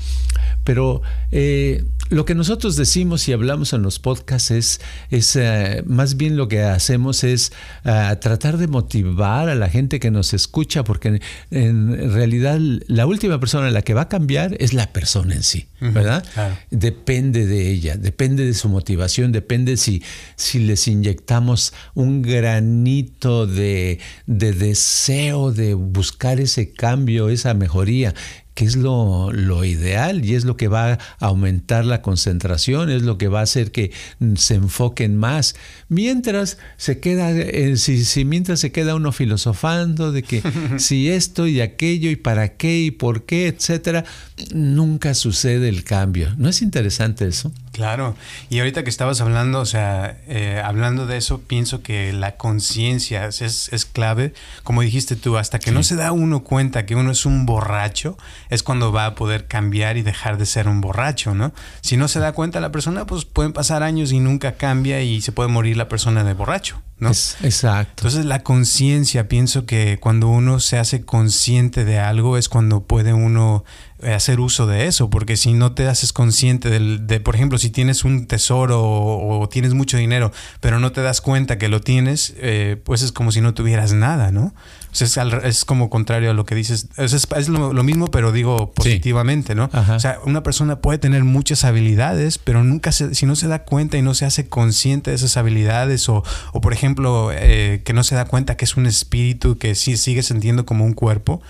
Pero 0.64 1.02
eh, 1.30 1.84
lo 2.10 2.24
que 2.24 2.34
nosotros 2.34 2.76
decimos 2.76 3.28
y 3.28 3.32
hablamos 3.32 3.72
en 3.72 3.82
los 3.82 3.98
podcasts 3.98 4.50
es, 4.50 4.80
es 5.10 5.36
uh, 5.36 5.82
más 5.86 6.16
bien 6.16 6.36
lo 6.36 6.48
que 6.48 6.62
hacemos 6.62 7.24
es 7.24 7.52
uh, 7.84 8.16
tratar 8.20 8.58
de 8.58 8.66
motivar 8.66 9.48
a 9.48 9.54
la 9.54 9.68
gente 9.68 10.00
que 10.00 10.10
nos 10.10 10.34
escucha, 10.34 10.84
porque 10.84 11.08
en, 11.08 11.20
en, 11.50 12.12
realidad 12.12 12.58
la 12.86 13.06
última 13.06 13.40
persona 13.40 13.68
en 13.68 13.74
la 13.74 13.82
que 13.82 13.94
va 13.94 14.02
a 14.02 14.08
cambiar 14.08 14.56
es 14.60 14.74
la 14.74 14.92
persona 14.92 15.34
en 15.34 15.42
sí, 15.42 15.66
¿verdad? 15.80 16.24
claro. 16.34 16.56
Depende 16.70 17.46
de 17.46 17.70
ella, 17.70 17.96
depende 17.96 18.44
de 18.44 18.54
su 18.54 18.68
motivación, 18.68 19.32
depende 19.32 19.76
si, 19.76 20.02
si 20.36 20.58
les 20.58 20.86
inyectamos 20.88 21.72
un 21.94 22.22
granito 22.22 23.46
de, 23.46 23.98
de 24.26 24.52
deseo 24.52 25.52
de 25.52 25.74
buscar 25.74 26.40
ese 26.40 26.72
cambio, 26.72 27.28
esa 27.28 27.54
mejoría 27.54 28.14
que 28.54 28.64
es 28.64 28.76
lo, 28.76 29.32
lo, 29.32 29.64
ideal 29.64 30.24
y 30.24 30.34
es 30.34 30.44
lo 30.44 30.56
que 30.56 30.68
va 30.68 30.92
a 30.92 30.98
aumentar 31.18 31.84
la 31.84 32.02
concentración, 32.02 32.88
es 32.88 33.02
lo 33.02 33.18
que 33.18 33.28
va 33.28 33.40
a 33.40 33.42
hacer 33.42 33.72
que 33.72 33.90
se 34.36 34.54
enfoquen 34.54 35.16
más. 35.16 35.56
Mientras 35.88 36.58
se 36.76 37.00
queda, 37.00 37.32
eh, 37.32 37.76
si, 37.76 38.04
si, 38.04 38.24
mientras 38.24 38.60
se 38.60 38.70
queda 38.70 38.94
uno 38.94 39.10
filosofando 39.10 40.12
de 40.12 40.22
que 40.22 40.42
si 40.78 41.08
esto 41.08 41.46
y 41.48 41.60
aquello 41.60 42.10
y 42.10 42.16
para 42.16 42.56
qué 42.56 42.78
y 42.78 42.90
por 42.92 43.24
qué, 43.24 43.48
etcétera, 43.48 44.04
nunca 44.52 45.14
sucede 45.14 45.68
el 45.68 45.82
cambio. 45.82 46.32
¿No 46.36 46.48
es 46.48 46.62
interesante 46.62 47.26
eso? 47.26 47.52
Claro, 47.74 48.14
y 48.50 48.60
ahorita 48.60 48.84
que 48.84 48.88
estabas 48.88 49.20
hablando, 49.20 49.58
o 49.58 49.66
sea, 49.66 50.16
eh, 50.28 50.62
hablando 50.64 51.06
de 51.06 51.16
eso, 51.16 51.40
pienso 51.40 51.82
que 51.82 52.12
la 52.12 52.36
conciencia 52.36 53.26
es, 53.26 53.40
es, 53.42 53.84
clave. 53.84 54.32
Como 54.62 54.82
dijiste 54.82 55.16
tú, 55.16 55.38
hasta 55.38 55.58
que 55.58 55.70
sí. 55.70 55.74
no 55.74 55.82
se 55.82 55.96
da 55.96 56.12
uno 56.12 56.44
cuenta 56.44 56.86
que 56.86 56.94
uno 56.94 57.10
es 57.10 57.26
un 57.26 57.46
borracho, 57.46 58.16
es 58.48 58.62
cuando 58.62 58.92
va 58.92 59.06
a 59.06 59.14
poder 59.16 59.48
cambiar 59.48 59.96
y 59.96 60.02
dejar 60.02 60.38
de 60.38 60.46
ser 60.46 60.68
un 60.68 60.80
borracho, 60.80 61.34
¿no? 61.34 61.52
Si 61.80 61.96
no 61.96 62.06
se 62.06 62.20
da 62.20 62.30
cuenta 62.30 62.60
la 62.60 62.70
persona, 62.70 63.06
pues 63.06 63.24
pueden 63.24 63.52
pasar 63.52 63.82
años 63.82 64.12
y 64.12 64.20
nunca 64.20 64.52
cambia 64.52 65.02
y 65.02 65.20
se 65.20 65.32
puede 65.32 65.48
morir 65.48 65.76
la 65.76 65.88
persona 65.88 66.22
de 66.22 66.32
borracho, 66.32 66.80
¿no? 66.98 67.10
Es, 67.10 67.36
exacto. 67.42 68.02
Entonces 68.02 68.24
la 68.24 68.42
conciencia, 68.42 69.28
pienso 69.28 69.66
que 69.66 69.98
cuando 70.00 70.28
uno 70.28 70.60
se 70.60 70.78
hace 70.78 71.04
consciente 71.04 71.84
de 71.84 71.98
algo 71.98 72.38
es 72.38 72.48
cuando 72.48 72.84
puede 72.84 73.12
uno 73.12 73.64
hacer 74.02 74.40
uso 74.40 74.66
de 74.66 74.86
eso, 74.86 75.08
porque 75.08 75.36
si 75.36 75.52
no 75.52 75.72
te 75.72 75.88
haces 75.88 76.12
consciente 76.12 76.68
del, 76.68 77.06
de, 77.06 77.20
por 77.20 77.34
ejemplo, 77.34 77.58
si 77.58 77.70
tienes 77.70 78.04
un 78.04 78.26
tesoro 78.26 78.82
o, 78.82 79.40
o, 79.40 79.48
tienes 79.48 79.74
mucho 79.74 79.96
dinero, 79.96 80.32
pero 80.60 80.78
no 80.78 80.92
te 80.92 81.00
das 81.00 81.20
cuenta 81.20 81.58
que 81.58 81.68
lo 81.68 81.80
tienes, 81.80 82.34
eh, 82.38 82.80
pues 82.84 83.02
es 83.02 83.12
como 83.12 83.32
si 83.32 83.40
no 83.40 83.54
tuvieras 83.54 83.92
nada, 83.92 84.30
¿no? 84.30 84.54
Sea, 84.94 85.06
es, 85.06 85.18
al, 85.18 85.44
es, 85.44 85.64
como 85.64 85.90
contrario 85.90 86.30
a 86.30 86.34
lo 86.34 86.46
que 86.46 86.54
dices. 86.54 86.86
Es, 86.96 87.12
es 87.12 87.48
lo, 87.48 87.72
lo, 87.72 87.82
mismo, 87.82 88.06
pero 88.06 88.30
digo 88.30 88.72
positivamente, 88.72 89.52
sí. 89.52 89.56
¿no? 89.56 89.68
Ajá. 89.72 89.96
O 89.96 90.00
sea, 90.00 90.20
una 90.24 90.44
persona 90.44 90.76
puede 90.76 90.98
tener 90.98 91.24
muchas 91.24 91.64
habilidades, 91.64 92.38
pero 92.38 92.62
nunca 92.62 92.92
se, 92.92 93.14
si 93.14 93.26
no 93.26 93.34
se 93.34 93.48
da 93.48 93.64
cuenta 93.64 93.98
y 93.98 94.02
no 94.02 94.14
se 94.14 94.24
hace 94.24 94.48
consciente 94.48 95.10
de 95.10 95.16
esas 95.16 95.36
habilidades, 95.36 96.08
o, 96.08 96.22
o 96.52 96.60
por 96.60 96.72
ejemplo, 96.72 97.30
eh, 97.32 97.82
que 97.84 97.92
no 97.92 98.04
se 98.04 98.14
da 98.14 98.24
cuenta 98.24 98.56
que 98.56 98.64
es 98.64 98.76
un 98.76 98.86
espíritu 98.86 99.58
que 99.58 99.74
sí 99.74 99.96
sigue 99.96 100.22
sintiendo 100.22 100.64
como 100.64 100.84
un 100.84 100.92
cuerpo, 100.92 101.42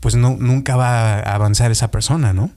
pues 0.00 0.14
no, 0.14 0.36
nunca 0.40 0.76
va 0.76 1.18
a 1.18 1.34
avanzar 1.34 1.70
esa 1.70 1.90
persona, 1.90 2.32
¿no? 2.32 2.50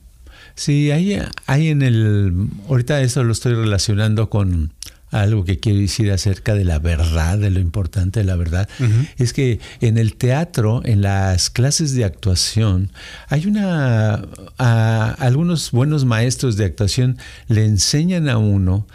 Sí, 0.54 0.90
hay, 0.90 1.20
hay 1.46 1.68
en 1.68 1.82
el... 1.82 2.48
Ahorita 2.68 3.00
eso 3.02 3.24
lo 3.24 3.32
estoy 3.32 3.54
relacionando 3.54 4.30
con 4.30 4.72
algo 5.10 5.44
que 5.44 5.58
quiero 5.58 5.78
decir 5.80 6.10
acerca 6.10 6.54
de 6.54 6.64
la 6.64 6.78
verdad, 6.78 7.38
de 7.38 7.50
lo 7.50 7.60
importante 7.60 8.20
de 8.20 8.24
la 8.24 8.36
verdad, 8.36 8.68
uh 8.78 8.84
-huh. 8.84 9.08
es 9.18 9.32
que 9.32 9.60
en 9.80 9.98
el 9.98 10.14
teatro, 10.16 10.82
en 10.84 11.02
las 11.02 11.50
clases 11.50 11.94
de 11.94 12.04
actuación, 12.04 12.90
hay 13.28 13.46
una... 13.46 14.24
A, 14.58 15.16
algunos 15.18 15.70
buenos 15.70 16.04
maestros 16.04 16.56
de 16.56 16.64
actuación 16.64 17.18
le 17.48 17.64
enseñan 17.64 18.28
a 18.28 18.38
uno 18.38 18.86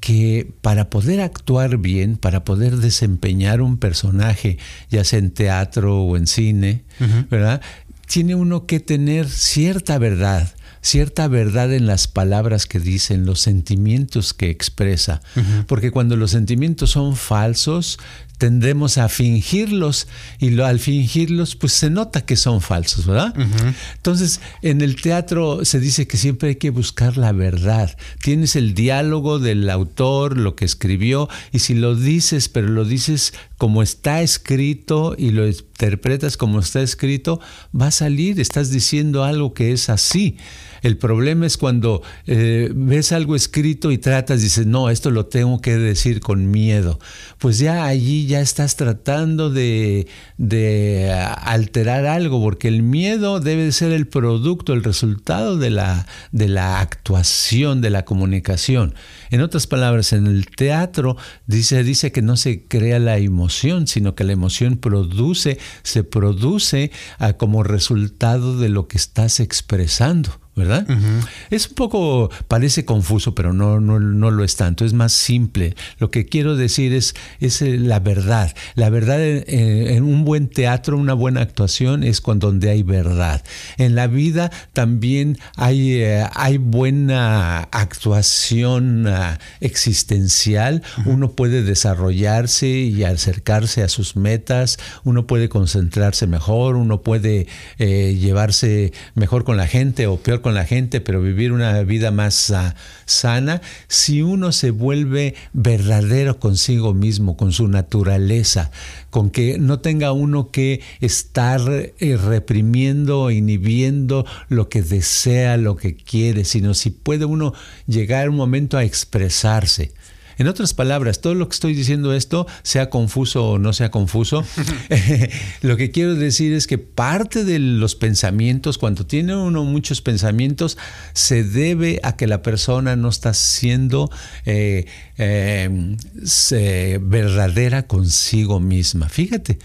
que 0.00 0.52
para 0.60 0.90
poder 0.90 1.22
actuar 1.22 1.78
bien, 1.78 2.18
para 2.18 2.44
poder 2.44 2.76
desempeñar 2.76 3.62
un 3.62 3.78
personaje, 3.78 4.58
ya 4.90 5.02
sea 5.02 5.18
en 5.18 5.30
teatro 5.30 6.02
o 6.02 6.16
en 6.18 6.26
cine, 6.26 6.84
uh 7.00 7.04
-huh. 7.04 7.28
¿verdad? 7.30 7.62
tiene 8.06 8.34
uno 8.34 8.66
que 8.66 8.80
tener 8.80 9.28
cierta 9.28 9.98
verdad, 9.98 10.54
cierta 10.84 11.28
verdad 11.28 11.72
en 11.72 11.86
las 11.86 12.06
palabras 12.06 12.66
que 12.66 12.78
dice, 12.78 13.14
en 13.14 13.24
los 13.24 13.40
sentimientos 13.40 14.34
que 14.34 14.50
expresa. 14.50 15.22
Uh 15.34 15.40
-huh. 15.40 15.66
Porque 15.66 15.90
cuando 15.90 16.14
los 16.16 16.30
sentimientos 16.32 16.90
son 16.90 17.16
falsos, 17.16 17.98
tendemos 18.38 18.98
a 18.98 19.08
fingirlos 19.08 20.08
y 20.38 20.50
lo, 20.50 20.66
al 20.66 20.78
fingirlos 20.78 21.56
pues 21.56 21.72
se 21.72 21.90
nota 21.90 22.26
que 22.26 22.36
son 22.36 22.60
falsos, 22.60 23.06
¿verdad? 23.06 23.34
Uh 23.36 23.42
-huh. 23.42 23.74
Entonces, 23.96 24.40
en 24.62 24.80
el 24.80 25.00
teatro 25.00 25.64
se 25.64 25.80
dice 25.80 26.06
que 26.06 26.16
siempre 26.16 26.50
hay 26.50 26.56
que 26.56 26.70
buscar 26.70 27.16
la 27.16 27.32
verdad. 27.32 27.96
Tienes 28.22 28.56
el 28.56 28.74
diálogo 28.74 29.38
del 29.38 29.68
autor, 29.70 30.36
lo 30.36 30.56
que 30.56 30.64
escribió, 30.64 31.28
y 31.52 31.60
si 31.60 31.74
lo 31.74 31.94
dices, 31.94 32.48
pero 32.48 32.68
lo 32.68 32.84
dices 32.84 33.32
como 33.56 33.82
está 33.82 34.20
escrito 34.22 35.14
y 35.16 35.30
lo 35.30 35.46
interpretas 35.46 36.36
como 36.36 36.60
está 36.60 36.82
escrito, 36.82 37.40
va 37.78 37.88
a 37.88 37.90
salir, 37.90 38.40
estás 38.40 38.70
diciendo 38.70 39.24
algo 39.24 39.54
que 39.54 39.72
es 39.72 39.88
así. 39.88 40.36
El 40.82 40.98
problema 40.98 41.46
es 41.46 41.56
cuando 41.56 42.02
eh, 42.26 42.70
ves 42.74 43.12
algo 43.12 43.34
escrito 43.34 43.90
y 43.90 43.96
tratas, 43.96 44.42
dices, 44.42 44.66
no, 44.66 44.90
esto 44.90 45.10
lo 45.10 45.24
tengo 45.26 45.62
que 45.62 45.78
decir 45.78 46.20
con 46.20 46.50
miedo. 46.50 46.98
Pues 47.38 47.58
ya 47.58 47.86
allí 47.86 48.23
ya 48.26 48.40
estás 48.40 48.76
tratando 48.76 49.50
de, 49.50 50.06
de 50.38 51.12
alterar 51.12 52.06
algo, 52.06 52.40
porque 52.40 52.68
el 52.68 52.82
miedo 52.82 53.40
debe 53.40 53.70
ser 53.72 53.92
el 53.92 54.06
producto, 54.06 54.72
el 54.72 54.84
resultado 54.84 55.56
de 55.56 55.70
la, 55.70 56.06
de 56.32 56.48
la 56.48 56.80
actuación, 56.80 57.80
de 57.80 57.90
la 57.90 58.04
comunicación. 58.04 58.94
En 59.30 59.40
otras 59.40 59.66
palabras, 59.66 60.12
en 60.12 60.26
el 60.26 60.46
teatro 60.46 61.16
dice, 61.46 61.82
dice 61.82 62.12
que 62.12 62.22
no 62.22 62.36
se 62.36 62.66
crea 62.66 62.98
la 62.98 63.18
emoción, 63.18 63.86
sino 63.86 64.14
que 64.14 64.24
la 64.24 64.32
emoción 64.32 64.76
produce, 64.76 65.58
se 65.82 66.04
produce 66.04 66.90
a, 67.18 67.34
como 67.34 67.62
resultado 67.62 68.58
de 68.58 68.68
lo 68.68 68.88
que 68.88 68.96
estás 68.96 69.40
expresando. 69.40 70.43
¿Verdad? 70.54 70.86
Uh 70.88 70.92
-huh. 70.92 71.28
Es 71.50 71.68
un 71.68 71.74
poco, 71.74 72.30
parece 72.46 72.84
confuso, 72.84 73.34
pero 73.34 73.52
no, 73.52 73.80
no, 73.80 73.98
no, 73.98 74.30
lo 74.30 74.44
es 74.44 74.56
tanto, 74.56 74.84
es 74.84 74.92
más 74.92 75.12
simple. 75.12 75.74
Lo 75.98 76.10
que 76.10 76.26
quiero 76.26 76.56
decir 76.56 76.92
es, 76.92 77.14
es 77.40 77.60
la 77.62 77.98
verdad. 78.00 78.54
La 78.74 78.90
verdad 78.90 79.20
eh, 79.20 79.94
en 79.96 80.04
un 80.04 80.24
buen 80.24 80.48
teatro, 80.48 80.96
una 80.96 81.14
buena 81.14 81.40
actuación 81.40 82.04
es 82.04 82.20
cuando 82.20 82.44
donde 82.44 82.70
hay 82.70 82.82
verdad. 82.82 83.42
En 83.78 83.94
la 83.94 84.06
vida 84.06 84.50
también 84.72 85.38
hay, 85.56 85.94
eh, 86.02 86.26
hay 86.34 86.58
buena 86.58 87.60
actuación 87.70 89.06
uh, 89.06 89.38
existencial. 89.60 90.82
Uh 90.98 91.00
-huh. 91.00 91.14
Uno 91.14 91.30
puede 91.32 91.62
desarrollarse 91.62 92.68
y 92.68 93.04
acercarse 93.04 93.82
a 93.82 93.88
sus 93.88 94.16
metas, 94.16 94.78
uno 95.04 95.26
puede 95.26 95.48
concentrarse 95.48 96.26
mejor, 96.26 96.76
uno 96.76 97.00
puede 97.02 97.46
eh, 97.78 98.16
llevarse 98.20 98.92
mejor 99.14 99.44
con 99.44 99.56
la 99.56 99.66
gente 99.66 100.06
o 100.06 100.18
peor 100.18 100.42
con 100.44 100.52
la 100.52 100.66
gente, 100.66 101.00
pero 101.00 101.22
vivir 101.22 101.52
una 101.52 101.82
vida 101.84 102.10
más 102.10 102.50
uh, 102.50 102.74
sana, 103.06 103.62
si 103.88 104.20
uno 104.20 104.52
se 104.52 104.72
vuelve 104.72 105.34
verdadero 105.54 106.38
consigo 106.38 106.92
mismo, 106.92 107.38
con 107.38 107.50
su 107.50 107.66
naturaleza, 107.66 108.70
con 109.08 109.30
que 109.30 109.58
no 109.58 109.80
tenga 109.80 110.12
uno 110.12 110.50
que 110.50 110.82
estar 111.00 111.62
eh, 111.70 112.18
reprimiendo, 112.22 113.30
inhibiendo 113.30 114.26
lo 114.50 114.68
que 114.68 114.82
desea, 114.82 115.56
lo 115.56 115.76
que 115.76 115.96
quiere, 115.96 116.44
sino 116.44 116.74
si 116.74 116.90
puede 116.90 117.24
uno 117.24 117.54
llegar 117.86 118.28
un 118.28 118.36
momento 118.36 118.76
a 118.76 118.84
expresarse. 118.84 119.92
En 120.38 120.48
otras 120.48 120.74
palabras, 120.74 121.20
todo 121.20 121.34
lo 121.34 121.48
que 121.48 121.54
estoy 121.54 121.74
diciendo 121.74 122.12
esto, 122.12 122.46
sea 122.62 122.90
confuso 122.90 123.50
o 123.50 123.58
no 123.58 123.72
sea 123.72 123.90
confuso, 123.90 124.44
lo 125.62 125.76
que 125.76 125.90
quiero 125.90 126.14
decir 126.14 126.52
es 126.52 126.66
que 126.66 126.78
parte 126.78 127.44
de 127.44 127.58
los 127.58 127.94
pensamientos, 127.94 128.78
cuando 128.78 129.06
tiene 129.06 129.36
uno 129.36 129.64
muchos 129.64 130.00
pensamientos, 130.02 130.78
se 131.12 131.44
debe 131.44 132.00
a 132.02 132.16
que 132.16 132.26
la 132.26 132.42
persona 132.42 132.96
no 132.96 133.08
está 133.08 133.34
siendo 133.34 134.10
eh, 134.46 134.86
eh, 135.16 136.98
verdadera 137.00 137.86
consigo 137.86 138.60
misma. 138.60 139.08
Fíjate, 139.08 139.58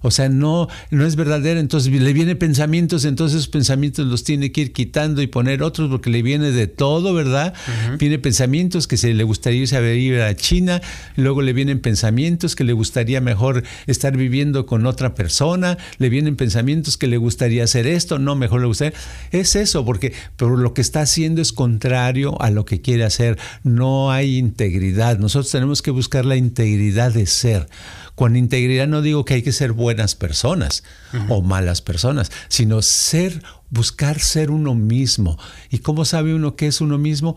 o 0.00 0.10
sea, 0.10 0.28
no, 0.28 0.68
no 0.90 1.06
es 1.06 1.16
verdadera, 1.16 1.60
entonces 1.60 1.92
le 1.92 2.12
viene 2.12 2.36
pensamientos, 2.36 3.04
entonces 3.04 3.36
esos 3.36 3.48
pensamientos 3.48 4.06
los 4.06 4.24
tiene 4.24 4.50
que 4.52 4.62
ir 4.62 4.72
quitando 4.72 5.20
y 5.22 5.26
poner 5.26 5.62
otros 5.62 5.90
porque 5.90 6.10
le 6.10 6.22
viene 6.22 6.50
de 6.52 6.66
todo, 6.66 7.12
¿verdad? 7.12 7.54
Viene 7.98 8.18
pensamientos 8.18 8.86
que 8.86 8.96
se 8.96 9.12
le 9.12 9.24
gustaría 9.24 9.60
irse 9.62 9.76
a 9.76 9.80
vivir 9.80 10.20
a 10.20 10.34
China, 10.34 10.80
luego 11.16 11.42
le 11.42 11.52
vienen 11.52 11.80
pensamientos 11.80 12.56
que 12.56 12.64
le 12.64 12.72
gustaría 12.72 13.20
mejor 13.20 13.64
estar 13.86 14.16
viviendo 14.16 14.66
con 14.66 14.86
otra 14.86 15.14
persona, 15.14 15.76
le 15.98 16.08
vienen 16.08 16.36
pensamientos 16.36 16.96
que 16.96 17.06
le 17.06 17.16
gustaría 17.16 17.64
hacer 17.64 17.86
esto, 17.86 18.18
no, 18.18 18.36
mejor 18.36 18.60
le 18.60 18.66
gustaría. 18.66 18.98
Es 19.30 19.56
eso, 19.56 19.84
porque 19.84 20.12
pero 20.36 20.56
lo 20.56 20.72
que 20.74 20.80
está 20.80 21.02
haciendo 21.02 21.42
es 21.42 21.52
contrario 21.52 22.40
a 22.40 22.50
lo 22.50 22.64
que 22.64 22.80
quiere 22.80 23.04
hacer. 23.04 23.38
No 23.62 24.10
hay 24.10 24.38
integridad. 24.38 24.77
Nosotros 25.18 25.50
tenemos 25.50 25.82
que 25.82 25.90
buscar 25.90 26.24
la 26.24 26.36
integridad 26.36 27.12
de 27.12 27.26
ser. 27.26 27.68
Con 28.14 28.36
integridad 28.36 28.88
no 28.88 29.00
digo 29.00 29.24
que 29.24 29.34
hay 29.34 29.42
que 29.42 29.52
ser 29.52 29.72
buenas 29.72 30.14
personas 30.14 30.82
o 31.28 31.40
malas 31.40 31.82
personas, 31.82 32.32
sino 32.48 32.82
ser, 32.82 33.42
buscar 33.70 34.18
ser 34.18 34.50
uno 34.50 34.74
mismo. 34.74 35.38
¿Y 35.70 35.78
cómo 35.78 36.04
sabe 36.04 36.34
uno 36.34 36.56
qué 36.56 36.66
es 36.66 36.80
uno 36.80 36.98
mismo? 36.98 37.36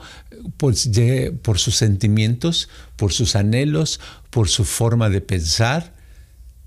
Pues 0.58 0.90
por 1.44 1.60
sus 1.60 1.76
sentimientos, 1.76 2.68
por 2.96 3.14
sus 3.14 3.36
anhelos, 3.36 4.00
por 4.32 4.50
su 4.50 4.66
forma 4.66 5.10
de 5.10 5.22
pensar 5.22 6.01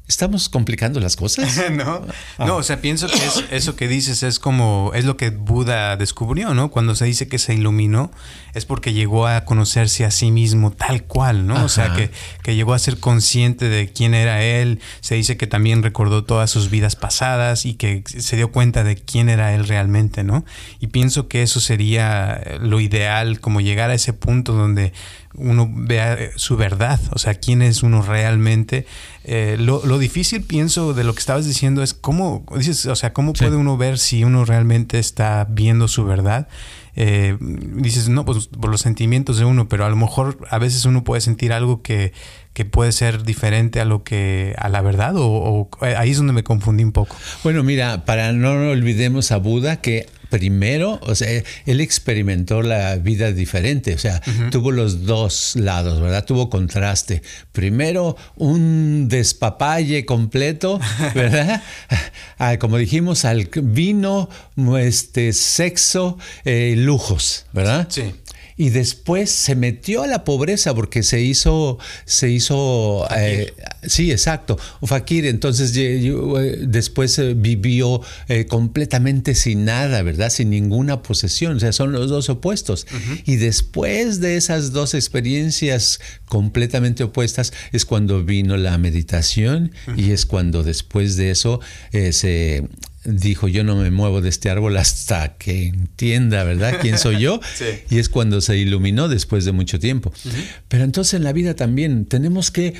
¿Estamos 0.06 0.50
complicando 0.50 1.00
las 1.00 1.16
cosas? 1.16 1.70
no, 1.72 2.02
ah. 2.36 2.44
no, 2.44 2.56
o 2.56 2.62
sea, 2.62 2.82
pienso 2.82 3.06
que 3.06 3.16
es, 3.16 3.44
eso 3.50 3.74
que 3.74 3.88
dices 3.88 4.22
es 4.22 4.38
como, 4.38 4.92
es 4.94 5.06
lo 5.06 5.16
que 5.16 5.30
Buda 5.30 5.96
descubrió, 5.96 6.52
¿no? 6.52 6.70
Cuando 6.70 6.94
se 6.94 7.06
dice 7.06 7.26
que 7.26 7.38
se 7.38 7.54
iluminó, 7.54 8.10
es 8.52 8.66
porque 8.66 8.92
llegó 8.92 9.26
a 9.26 9.46
conocerse 9.46 10.04
a 10.04 10.10
sí 10.10 10.30
mismo 10.30 10.72
tal 10.72 11.04
cual, 11.04 11.46
¿no? 11.46 11.64
O 11.64 11.70
sea, 11.70 11.94
que, 11.94 12.10
que, 12.42 12.54
llegó 12.54 12.74
a 12.74 12.78
ser 12.78 13.00
consciente 13.00 13.70
de 13.70 13.90
quién 13.90 14.12
era 14.12 14.42
él, 14.42 14.78
se 15.00 15.14
dice 15.14 15.38
que 15.38 15.46
también 15.46 15.82
recordó 15.82 16.22
todas 16.22 16.50
sus 16.50 16.68
vidas 16.68 16.96
pasadas 16.96 17.64
y 17.64 17.72
que 17.72 18.04
se 18.06 18.36
dio 18.36 18.52
cuenta 18.52 18.84
de 18.84 18.96
quién 18.96 19.30
era 19.30 19.54
él 19.54 19.66
realmente, 19.66 20.22
¿no? 20.22 20.44
Y 20.80 20.88
pienso 20.88 21.28
que 21.28 21.42
eso 21.42 21.60
sería 21.60 22.42
lo 22.60 22.78
ideal, 22.80 23.40
como 23.40 23.62
llegar 23.62 23.88
a 23.88 23.94
ese 23.94 24.12
punto 24.12 24.52
donde 24.52 24.92
uno 25.36 25.70
vea 25.72 26.14
eh, 26.14 26.30
su 26.36 26.56
verdad, 26.56 27.00
o 27.10 27.18
sea, 27.18 27.34
quién 27.34 27.62
es 27.62 27.82
uno 27.82 28.02
realmente. 28.02 28.86
Eh, 29.24 29.56
lo, 29.58 29.80
difícil, 29.98 30.42
pienso, 30.42 30.94
de 30.94 31.04
lo 31.04 31.14
que 31.14 31.20
estabas 31.20 31.46
diciendo 31.46 31.82
es 31.82 31.94
cómo, 31.94 32.44
dices, 32.56 32.86
o 32.86 32.96
sea, 32.96 33.12
cómo 33.12 33.32
puede 33.32 33.56
uno 33.56 33.76
ver 33.76 33.98
si 33.98 34.24
uno 34.24 34.44
realmente 34.44 34.98
está 34.98 35.46
viendo 35.48 35.88
su 35.88 36.04
verdad. 36.04 36.48
Eh, 36.96 37.36
dices, 37.40 38.08
no, 38.08 38.24
pues 38.24 38.46
por 38.46 38.70
los 38.70 38.80
sentimientos 38.80 39.38
de 39.38 39.44
uno, 39.44 39.68
pero 39.68 39.84
a 39.84 39.90
lo 39.90 39.96
mejor 39.96 40.38
a 40.50 40.58
veces 40.58 40.84
uno 40.84 41.02
puede 41.02 41.20
sentir 41.20 41.52
algo 41.52 41.82
que, 41.82 42.12
que 42.52 42.64
puede 42.64 42.92
ser 42.92 43.24
diferente 43.24 43.80
a 43.80 43.84
lo 43.84 44.04
que 44.04 44.54
a 44.58 44.68
la 44.68 44.80
verdad 44.80 45.16
o, 45.16 45.26
o, 45.26 45.68
ahí 45.80 46.12
es 46.12 46.18
donde 46.18 46.32
me 46.32 46.44
confundí 46.44 46.84
un 46.84 46.92
poco. 46.92 47.16
Bueno, 47.42 47.64
mira, 47.64 48.04
para 48.04 48.32
no 48.32 48.70
olvidemos 48.70 49.32
a 49.32 49.38
Buda 49.38 49.80
que 49.80 50.06
primero, 50.34 50.98
o 51.02 51.14
sea, 51.14 51.28
él 51.64 51.80
experimentó 51.80 52.60
la 52.60 52.96
vida 52.96 53.30
diferente, 53.30 53.94
o 53.94 53.98
sea, 53.98 54.20
tuvo 54.50 54.72
los 54.72 55.06
dos 55.06 55.54
lados, 55.54 56.00
¿verdad? 56.00 56.24
Tuvo 56.24 56.50
contraste. 56.50 57.22
Primero, 57.52 58.16
un 58.34 59.06
despapalle 59.06 60.04
completo, 60.04 60.80
¿verdad? 61.14 61.62
Ah, 62.36 62.58
como 62.58 62.78
dijimos, 62.78 63.24
al 63.24 63.48
vino, 63.62 64.28
este, 64.76 65.32
sexo, 65.32 66.18
eh, 66.44 66.74
lujos, 66.76 67.46
¿verdad? 67.52 67.86
Sí 67.88 68.12
y 68.56 68.70
después 68.70 69.30
se 69.30 69.56
metió 69.56 70.02
a 70.02 70.06
la 70.06 70.24
pobreza 70.24 70.74
porque 70.74 71.02
se 71.02 71.20
hizo, 71.20 71.78
se 72.04 72.30
hizo, 72.30 73.06
eh, 73.16 73.52
sí, 73.82 74.12
exacto, 74.12 74.58
fakir, 74.82 75.26
entonces 75.26 75.72
eh, 75.76 76.58
después 76.66 77.18
eh, 77.18 77.34
vivió 77.34 78.00
completamente 78.48 79.34
sin 79.34 79.64
nada, 79.64 80.02
¿verdad? 80.02 80.30
Sin 80.30 80.50
ninguna 80.50 81.02
posesión, 81.02 81.56
o 81.56 81.60
sea, 81.60 81.72
son 81.72 81.92
los 81.92 82.08
dos 82.10 82.28
opuestos. 82.28 82.86
Y 83.24 83.36
después 83.36 84.20
de 84.20 84.36
esas 84.36 84.72
dos 84.72 84.94
experiencias 84.94 86.00
completamente 86.26 87.04
opuestas 87.04 87.52
es 87.72 87.84
cuando 87.84 88.24
vino 88.24 88.56
la 88.56 88.78
meditación 88.78 89.72
y 89.96 90.10
es 90.12 90.26
cuando 90.26 90.62
después 90.62 91.16
de 91.16 91.30
eso 91.30 91.60
se 91.90 92.68
dijo, 93.04 93.48
yo 93.48 93.64
no 93.64 93.76
me 93.76 93.90
muevo 93.90 94.20
de 94.20 94.28
este 94.28 94.50
árbol 94.50 94.76
hasta 94.76 95.36
que 95.36 95.66
entienda, 95.66 96.42
¿verdad? 96.44 96.78
¿Quién 96.80 96.98
soy 96.98 97.20
yo? 97.20 97.40
Y 97.90 97.98
es 97.98 98.08
cuando 98.08 98.40
se 98.40 98.56
iluminó 98.56 99.08
después 99.08 99.44
de 99.44 99.52
mucho 99.52 99.78
tiempo. 99.78 100.12
Pero 100.68 100.84
entonces 100.84 101.14
en 101.14 101.24
la 101.24 101.32
vida 101.32 101.54
también 101.54 102.06
tenemos 102.06 102.50
que 102.50 102.74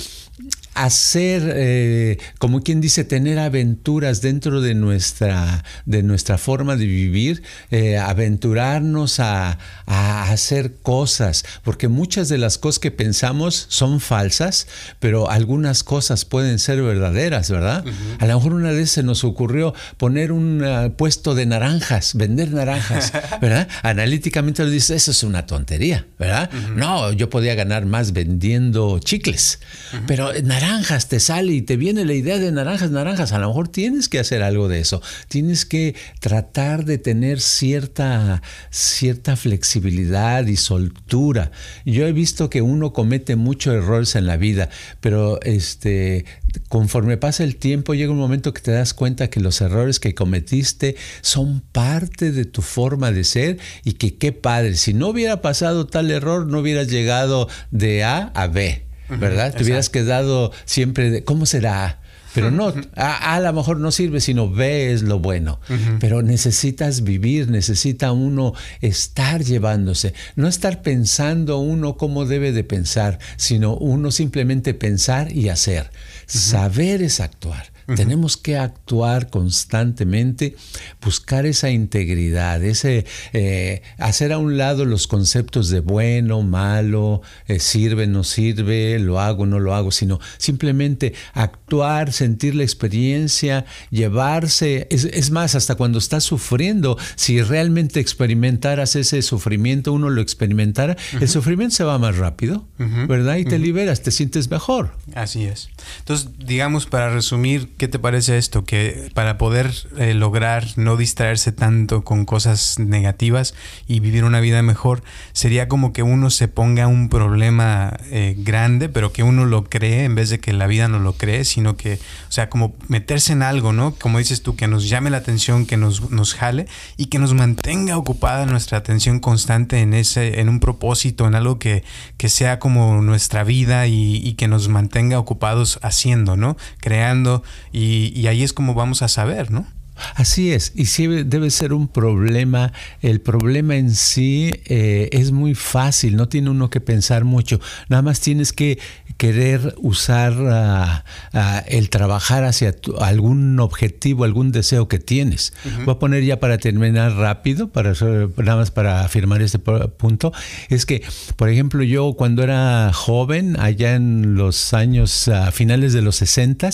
hacer, 0.75 1.43
eh, 1.55 2.19
como 2.39 2.63
quien 2.63 2.81
dice, 2.81 3.05
tener 3.05 3.39
aventuras 3.39 4.21
dentro 4.21 4.61
de 4.61 4.75
nuestra, 4.75 5.65
de 5.87 6.03
nuestra 6.03 6.37
forma 6.37 6.77
de 6.77 6.87
vivir, 6.87 7.43
eh, 7.71 7.97
aventurarnos 7.99 9.21
a, 9.21 9.59
hacer 9.87 10.75
cosas, 10.83 11.45
porque 11.63 11.89
muchas 11.89 12.29
de 12.29 12.39
las 12.39 12.59
cosas 12.59 12.79
que 12.81 12.91
pensamos 12.91 13.67
son 13.69 14.01
falsas, 14.01 14.67
pero 14.99 15.31
algunas 15.31 15.85
cosas 15.85 16.25
pueden 16.25 16.59
ser 16.59 16.83
verdaderas, 16.83 17.51
¿verdad? 17.51 17.85
A 18.19 18.27
lo 18.27 18.35
mejor 18.35 18.55
una 18.55 18.71
vez 18.73 18.91
se 18.91 19.03
nos 19.03 19.23
ocurrió 19.23 19.75
poner 19.97 20.33
un 20.33 20.65
ah, 20.65 20.91
puesto 20.97 21.35
de 21.35 21.47
naranjas, 21.47 22.15
vender 22.15 22.53
naranjas, 22.53 23.13
¿verdad? 23.41 23.69
Analíticamente 23.83 24.65
lo 24.65 24.71
dice, 24.71 24.97
eso 24.97 25.13
es 25.13 25.23
una 25.23 25.47
tontería, 25.47 26.07
¿verdad? 26.19 26.51
No, 26.75 27.13
yo 27.13 27.31
podía 27.31 27.55
ganar 27.55 27.87
más 27.87 28.13
vendiendo 28.13 28.99
chicles, 28.99 29.61
pero 30.07 30.33
naranjas 30.43 30.64
naranjas 30.65 31.09
te 31.09 31.21
sale 31.21 31.53
y 31.53 31.61
te 31.61 31.77
viene 31.77 32.07
la 32.07 32.15
idea 32.15 32.39
de 32.39 32.51
naranjas, 32.51 32.91
naranjas, 32.91 33.33
a 33.33 33.39
lo 33.39 33.49
mejor 33.49 33.69
tienes 33.69 34.09
que 34.09 34.19
hacer 34.19 34.43
algo 34.43 34.67
de 34.67 34.81
eso. 34.81 35.03
Tienes 35.29 35.67
que 35.67 35.95
tratar 36.21 36.87
de 36.87 36.97
tener 36.97 37.41
cierta, 37.41 38.41
cierta 38.71 39.37
flexibilidad 39.37 40.47
y 40.47 40.57
soltura. 40.57 41.51
Yo 41.85 42.07
he 42.07 42.13
visto 42.13 42.49
que 42.49 42.63
uno 42.63 42.95
comete 42.95 43.37
muchos 43.37 43.75
errores 43.75 44.17
en 44.17 44.27
la 44.27 44.39
vida, 44.39 44.71
pero 45.03 45.39
este, 45.43 46.25
conforme 46.71 47.19
pasa 47.19 47.45
el 47.45 47.57
tiempo 47.57 47.93
llega 47.93 48.13
un 48.13 48.19
momento 48.19 48.55
que 48.55 48.63
te 48.63 48.71
das 48.71 48.95
cuenta 48.95 49.29
que 49.29 49.41
los 49.41 49.61
errores 49.61 50.01
que 50.01 50.15
cometiste 50.15 50.97
son 51.21 51.61
parte 51.61 52.33
de 52.33 52.47
tu 52.47 52.63
forma 52.63 53.13
de 53.13 53.25
ser 53.25 53.59
y 53.85 53.93
que 53.93 54.17
qué 54.17 54.33
padre, 54.33 54.77
si 54.77 54.95
no 54.95 55.09
hubiera 55.09 55.43
pasado 55.43 55.87
tal 55.87 56.11
error 56.11 56.47
no 56.47 56.61
hubieras 56.61 56.89
llegado 56.89 57.51
de 57.71 58.03
A 58.03 58.33
a 58.35 58.47
B. 58.47 58.84
¿verdad? 59.09 59.55
Te 59.55 59.63
hubieras 59.63 59.91
quedado 59.91 60.53
siempre 60.65 61.11
de, 61.11 61.25
¿cómo 61.25 61.47
será? 61.47 62.01
Pero 62.35 62.51
no, 62.51 62.75
a, 62.97 63.35
a, 63.35 63.41
lo 63.41 63.53
mejor 63.53 63.79
no 63.79 63.93
sirve, 63.93 64.21
sino 64.21 64.51
ve 64.51 64.93
es 64.93 65.03
lo 65.03 65.21
bueno. 65.21 65.61
Pero 66.01 66.21
necesitas 66.21 67.05
vivir, 67.05 67.49
necesita 67.49 68.11
uno 68.11 68.55
estar 68.81 69.45
llevándose, 69.45 70.15
no 70.35 70.49
estar 70.49 70.83
pensando 70.83 71.59
uno 71.59 71.97
cómo 71.97 72.27
debe 72.27 72.51
de 72.51 72.65
pensar, 72.65 73.21
sino 73.37 73.77
uno 73.77 74.11
simplemente 74.11 74.75
pensar 74.75 75.31
y 75.31 75.49
hacer. 75.49 75.91
Saber 76.27 77.03
es 77.03 77.21
actuar. 77.21 77.74
Tenemos 77.87 78.37
que 78.37 78.57
actuar 78.57 79.29
constantemente, 79.29 80.57
buscar 81.03 81.45
esa 81.45 81.71
integridad, 81.71 82.63
ese 82.65 83.05
eh, 83.33 83.83
hacer 83.99 84.33
a 84.33 84.39
un 84.39 84.57
lado 84.57 84.85
los 84.85 85.07
conceptos 85.07 85.69
de 85.69 85.81
bueno, 85.81 86.43
malo, 86.43 87.23
eh, 87.47 87.59
sirve, 87.59 88.07
no 88.07 88.25
sirve, 88.25 88.99
lo 88.99 89.21
hago, 89.21 89.47
no 89.47 89.61
lo 89.61 89.75
hago, 89.75 89.91
sino 89.91 90.21
simplemente 90.39 91.15
actuar, 91.33 92.13
sentir 92.13 92.55
la 92.55 92.63
experiencia, 92.63 93.67
llevarse. 93.91 94.89
Es, 94.91 95.31
más, 95.31 95.55
hasta 95.55 95.75
cuando 95.75 95.99
estás 95.99 96.25
sufriendo, 96.25 96.97
si 97.17 97.43
realmente 97.43 98.01
experimentaras 98.01 98.97
ese 98.97 99.23
sufrimiento, 99.23 99.93
uno 99.93 100.11
lo 100.11 100.21
experimentara, 100.21 100.97
el 101.21 101.29
sufrimiento 101.29 101.75
se 101.75 101.85
va 101.85 101.99
más 101.99 102.17
rápido, 102.17 102.67
¿verdad? 102.79 103.37
Y 103.37 103.45
te 103.45 103.59
liberas, 103.59 104.03
te 104.03 104.11
sientes 104.11 104.51
mejor. 104.51 104.95
Así 105.15 105.45
es. 105.45 105.69
Entonces, 105.99 106.29
digamos, 106.39 106.87
para 106.87 107.11
resumir, 107.11 107.69
¿qué 107.77 107.89
te 107.89 107.99
parece 107.99 108.39
esto? 108.39 108.65
Que 108.65 109.11
para 109.15 109.39
poder 109.39 109.73
eh, 109.99 110.15
lograr 110.15 110.67
no 110.77 110.97
distraerse 110.97 111.53
tanto 111.53 112.05
con 112.05 112.25
cosas 112.25 112.79
negativas 112.79 113.55
y 113.87 114.01
vivir 114.01 114.25
una 114.25 114.41
vida 114.41 114.63
mejor, 114.63 115.03
sería 115.33 115.69
como 115.69 115.93
que 115.93 116.03
uno 116.03 116.31
se 116.31 116.49
ponga 116.49 116.87
un 116.87 117.09
problema 117.09 117.97
eh, 118.11 118.35
grande, 118.39 118.89
pero 118.89 119.13
que 119.13 119.23
uno 119.23 119.45
lo 119.45 119.65
cree 119.65 120.05
en 120.05 120.15
vez 120.15 120.31
de 120.31 120.39
que 120.39 120.53
la 120.53 120.67
vida 120.67 120.89
no 120.89 120.99
lo 120.99 121.15
cree, 121.15 121.45
sino 121.45 121.77
que, 121.77 121.95
o 122.29 122.33
sea, 122.33 122.49
como 122.49 122.75
meterse 122.89 123.33
en 123.33 123.43
algo, 123.43 123.73
¿no? 123.73 123.95
Como 123.95 124.19
dices 124.19 124.43
tú, 124.43 124.57
que 124.57 124.69
nos 124.69 124.89
llame 124.89 125.11
la 125.11 125.19
atención, 125.19 125.67
que 125.67 125.77
nos, 125.77 126.11
nos 126.11 126.35
jale 126.35 126.67
y 126.97 127.07
que 127.07 127.19
nos 127.19 127.35
mantenga 127.35 127.99
ocupada 127.99 128.47
nuestra 128.47 128.79
atención 128.79 129.21
constante 129.21 129.81
en 129.81 129.95
ese, 129.95 130.41
en 130.41 130.49
un 130.49 130.61
propósito, 130.61 131.27
en 131.27 131.35
algo 131.35 131.59
que, 131.59 131.85
que 132.17 132.29
sea 132.29 132.59
como 132.59 133.03
nuestra 133.03 133.45
vida 133.45 133.87
y, 133.87 134.17
y 134.17 134.35
que 134.35 134.49
nos 134.49 134.69
mantenga 134.69 135.19
ocupados 135.19 135.79
haciendo, 135.83 136.37
¿no? 136.37 136.57
Creando 136.81 137.43
y, 137.77 138.29
ahí 138.29 138.45
es 138.45 138.53
como 138.53 138.75
vamos 138.75 139.03
a 139.03 139.09
saber, 139.09 139.51
¿no? 139.51 139.67
Así 140.15 140.53
es, 140.53 140.73
y 140.75 140.87
sí 140.87 141.07
debe 141.07 141.51
ser 141.51 141.73
un 141.73 141.89
problema. 141.89 142.73
El 143.01 143.21
problema 143.21 143.77
en 143.77 143.95
sí 143.95 144.53
eh, 144.67 145.09
es 145.13 145.33
muy 145.33 145.55
fácil, 145.55 146.17
no 146.17 146.29
tiene 146.29 146.51
uno 146.51 146.71
que 146.71 146.81
pensar 146.81 147.25
mucho. 147.25 147.61
Nada 147.89 148.03
más 148.03 148.21
tienes 148.21 148.53
que 148.53 148.79
querer 149.17 149.75
usar 149.79 150.35
ah, 150.51 151.05
ah, 151.33 151.63
el 151.69 151.89
trabajar 151.89 152.45
hacia 152.45 152.75
algún 153.01 153.61
objetivo, 153.61 154.25
algún 154.25 154.51
deseo 154.51 154.89
que 154.89 154.99
tienes. 154.99 155.53
Voy 155.85 155.95
a 155.95 155.99
poner 155.99 156.25
ya 156.25 156.41
para 156.41 156.59
terminar 156.59 157.13
rápido, 157.13 157.69
para 157.69 157.93
nada 157.93 158.57
más 158.57 158.71
para 158.71 159.05
afirmar 159.05 159.43
este 159.43 159.59
punto, 159.59 160.33
es 160.69 160.85
que, 160.85 161.03
por 161.37 161.49
ejemplo, 161.49 161.83
yo 161.85 162.15
cuando 162.15 162.43
era 162.43 162.91
joven, 162.93 163.59
allá 163.61 163.95
en 163.95 164.35
los 164.35 164.75
años 164.75 165.29
uh, 165.29 165.51
finales 165.53 165.93
de 165.93 166.03
los 166.03 166.17
60, 166.17 166.71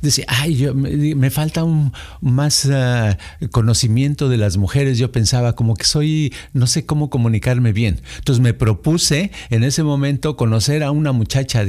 decía, 0.00 0.24
ay, 0.28 0.56
yo, 0.56 0.74
me, 0.74 1.30
falta 1.30 1.64
un 1.64 1.92
más 2.20 2.63
conocimiento 3.50 4.28
de 4.28 4.36
las 4.36 4.56
mujeres. 4.56 4.98
Yo 4.98 5.12
pensaba 5.12 5.54
como 5.54 5.74
que 5.74 5.84
soy, 5.84 6.32
no 6.52 6.66
sé 6.66 6.86
cómo 6.86 7.10
comunicarme 7.10 7.72
bien. 7.72 8.00
Entonces 8.18 8.42
me 8.42 8.54
propuse 8.54 9.30
en 9.50 9.64
ese 9.64 9.82
momento 9.82 10.36
conocer 10.36 10.82
a 10.82 10.90
una 10.90 11.12
muchacha 11.12 11.64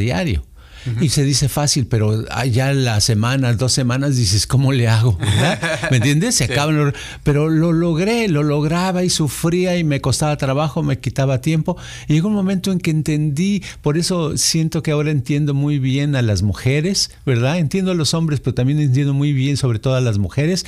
diaria 0.86 1.04
y 1.06 1.10
se 1.10 1.24
dice 1.24 1.50
fácil, 1.50 1.88
pero 1.88 2.26
ya 2.46 2.74
las 2.74 3.04
semanas, 3.04 3.58
dos 3.58 3.74
semanas, 3.74 4.16
dices, 4.16 4.48
¿cómo 4.48 4.72
le 4.72 4.88
hago? 4.88 5.18
¿Me 5.92 5.98
entiendes? 5.98 6.36
Se 6.36 6.46
acaban. 6.46 6.94
Pero 7.24 7.50
lo 7.50 7.72
logré, 7.72 8.28
lo 8.28 8.44
lograba 8.44 9.04
y 9.04 9.10
sufría 9.10 9.78
y 9.78 9.84
me 9.84 10.02
costaba 10.02 10.38
trabajo, 10.38 10.84
me 10.84 11.00
quitaba 11.00 11.42
tiempo. 11.42 11.78
Y 12.08 12.14
llegó 12.14 12.28
un 12.28 12.36
momento 12.36 12.72
en 12.72 12.80
que 12.80 12.92
entendí, 12.92 13.64
por 13.82 13.98
eso 13.98 14.38
siento 14.38 14.84
que 14.84 14.92
ahora 14.92 15.12
entiendo 15.12 15.54
muy 15.54 15.80
bien 15.80 16.16
a 16.16 16.22
las 16.22 16.44
mujeres, 16.44 17.12
¿verdad? 17.26 17.58
Entiendo 17.58 17.92
a 17.92 17.96
los 17.96 18.14
hombres, 18.14 18.40
pero 18.40 18.54
también 18.54 18.80
entiendo 18.80 19.14
muy 19.14 19.34
bien 19.34 19.58
sobre 19.58 19.80
todo 19.80 19.96
a 19.96 20.02
las 20.02 20.18
mujeres. 20.18 20.66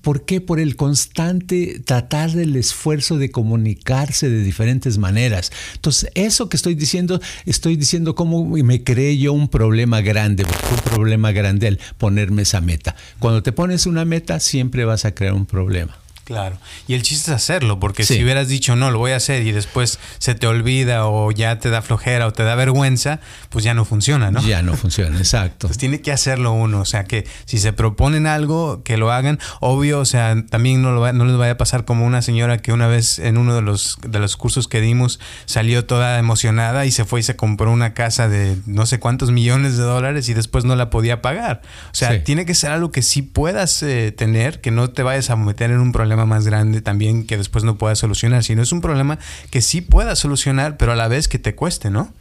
¿Por 0.00 0.24
qué? 0.24 0.40
Por 0.40 0.60
el 0.60 0.76
constante 0.76 1.80
tratar 1.84 2.32
del 2.32 2.56
esfuerzo 2.56 3.18
de 3.18 3.30
comunicarse 3.30 4.28
de 4.28 4.42
diferentes 4.42 4.98
maneras. 4.98 5.52
Entonces, 5.74 6.10
eso 6.14 6.48
que 6.48 6.56
estoy 6.56 6.74
diciendo, 6.74 7.20
estoy 7.44 7.76
diciendo 7.76 8.14
cómo 8.14 8.44
me 8.44 8.82
creé 8.84 9.18
yo 9.18 9.32
un 9.32 9.48
problema 9.56 10.02
grande, 10.02 10.44
un 10.44 10.78
problema 10.84 11.32
grande 11.32 11.66
al 11.66 11.78
ponerme 11.96 12.42
esa 12.42 12.60
meta. 12.60 12.94
Cuando 13.18 13.42
te 13.42 13.52
pones 13.52 13.86
una 13.86 14.04
meta, 14.04 14.38
siempre 14.38 14.84
vas 14.84 15.06
a 15.06 15.14
crear 15.14 15.32
un 15.32 15.46
problema. 15.46 15.96
Claro. 16.26 16.58
Y 16.88 16.94
el 16.94 17.04
chiste 17.04 17.30
es 17.30 17.36
hacerlo, 17.36 17.78
porque 17.78 18.02
si 18.02 18.20
hubieras 18.20 18.48
dicho 18.48 18.74
no, 18.74 18.90
lo 18.90 18.98
voy 18.98 19.12
a 19.12 19.16
hacer 19.16 19.46
y 19.46 19.52
después 19.52 20.00
se 20.18 20.34
te 20.34 20.48
olvida 20.48 21.06
o 21.06 21.30
ya 21.30 21.60
te 21.60 21.70
da 21.70 21.82
flojera 21.82 22.26
o 22.26 22.32
te 22.32 22.42
da 22.42 22.56
vergüenza, 22.56 23.20
pues 23.48 23.64
ya 23.64 23.74
no 23.74 23.84
funciona, 23.84 24.32
¿no? 24.32 24.40
Ya 24.42 24.60
no 24.60 24.74
funciona, 24.76 25.18
exacto. 25.18 25.68
Pues 25.68 25.78
tiene 25.78 26.00
que 26.00 26.10
hacerlo 26.10 26.52
uno, 26.52 26.80
o 26.80 26.84
sea, 26.84 27.04
que 27.04 27.28
si 27.44 27.58
se 27.58 27.72
proponen 27.72 28.26
algo, 28.26 28.82
que 28.82 28.96
lo 28.96 29.12
hagan. 29.12 29.38
Obvio, 29.60 30.00
o 30.00 30.04
sea, 30.04 30.34
también 30.50 30.82
no, 30.82 30.90
lo 30.90 31.12
no 31.12 31.26
les 31.26 31.36
vaya 31.36 31.52
a 31.52 31.56
pasar 31.58 31.84
como 31.84 32.04
una 32.04 32.22
señora 32.22 32.58
que 32.58 32.72
una 32.72 32.88
vez 32.88 33.20
en 33.20 33.38
uno 33.38 33.54
de 33.54 33.62
los, 33.62 33.96
de 34.04 34.18
los 34.18 34.36
cursos 34.36 34.66
que 34.66 34.80
dimos 34.80 35.20
salió 35.44 35.84
toda 35.86 36.18
emocionada 36.18 36.86
y 36.86 36.90
se 36.90 37.04
fue 37.04 37.20
y 37.20 37.22
se 37.22 37.36
compró 37.36 37.70
una 37.70 37.94
casa 37.94 38.28
de 38.28 38.56
no 38.66 38.84
sé 38.86 38.98
cuántos 38.98 39.30
millones 39.30 39.76
de 39.76 39.84
dólares 39.84 40.28
y 40.28 40.34
después 40.34 40.64
no 40.64 40.74
la 40.74 40.90
podía 40.90 41.22
pagar. 41.22 41.62
O 41.92 41.94
sea, 41.94 42.24
tiene 42.24 42.46
que 42.46 42.56
ser 42.56 42.72
algo 42.72 42.90
que 42.90 43.02
sí 43.02 43.22
puedas 43.22 43.80
eh, 43.84 44.10
tener, 44.10 44.60
que 44.60 44.72
no 44.72 44.90
te 44.90 45.04
vayas 45.04 45.30
a 45.30 45.36
meter 45.36 45.70
en 45.70 45.78
un 45.78 45.92
problema 45.92 46.15
más 46.24 46.46
grande 46.46 46.80
también 46.80 47.26
que 47.26 47.36
después 47.36 47.64
no 47.64 47.76
puedas 47.76 47.98
solucionar, 47.98 48.44
sino 48.44 48.62
es 48.62 48.72
un 48.72 48.80
problema 48.80 49.18
que 49.50 49.60
sí 49.60 49.80
puedas 49.80 50.18
solucionar, 50.18 50.76
pero 50.76 50.92
a 50.92 50.96
la 50.96 51.08
vez 51.08 51.28
que 51.28 51.38
te 51.38 51.54
cueste, 51.54 51.90
¿no? 51.90 52.14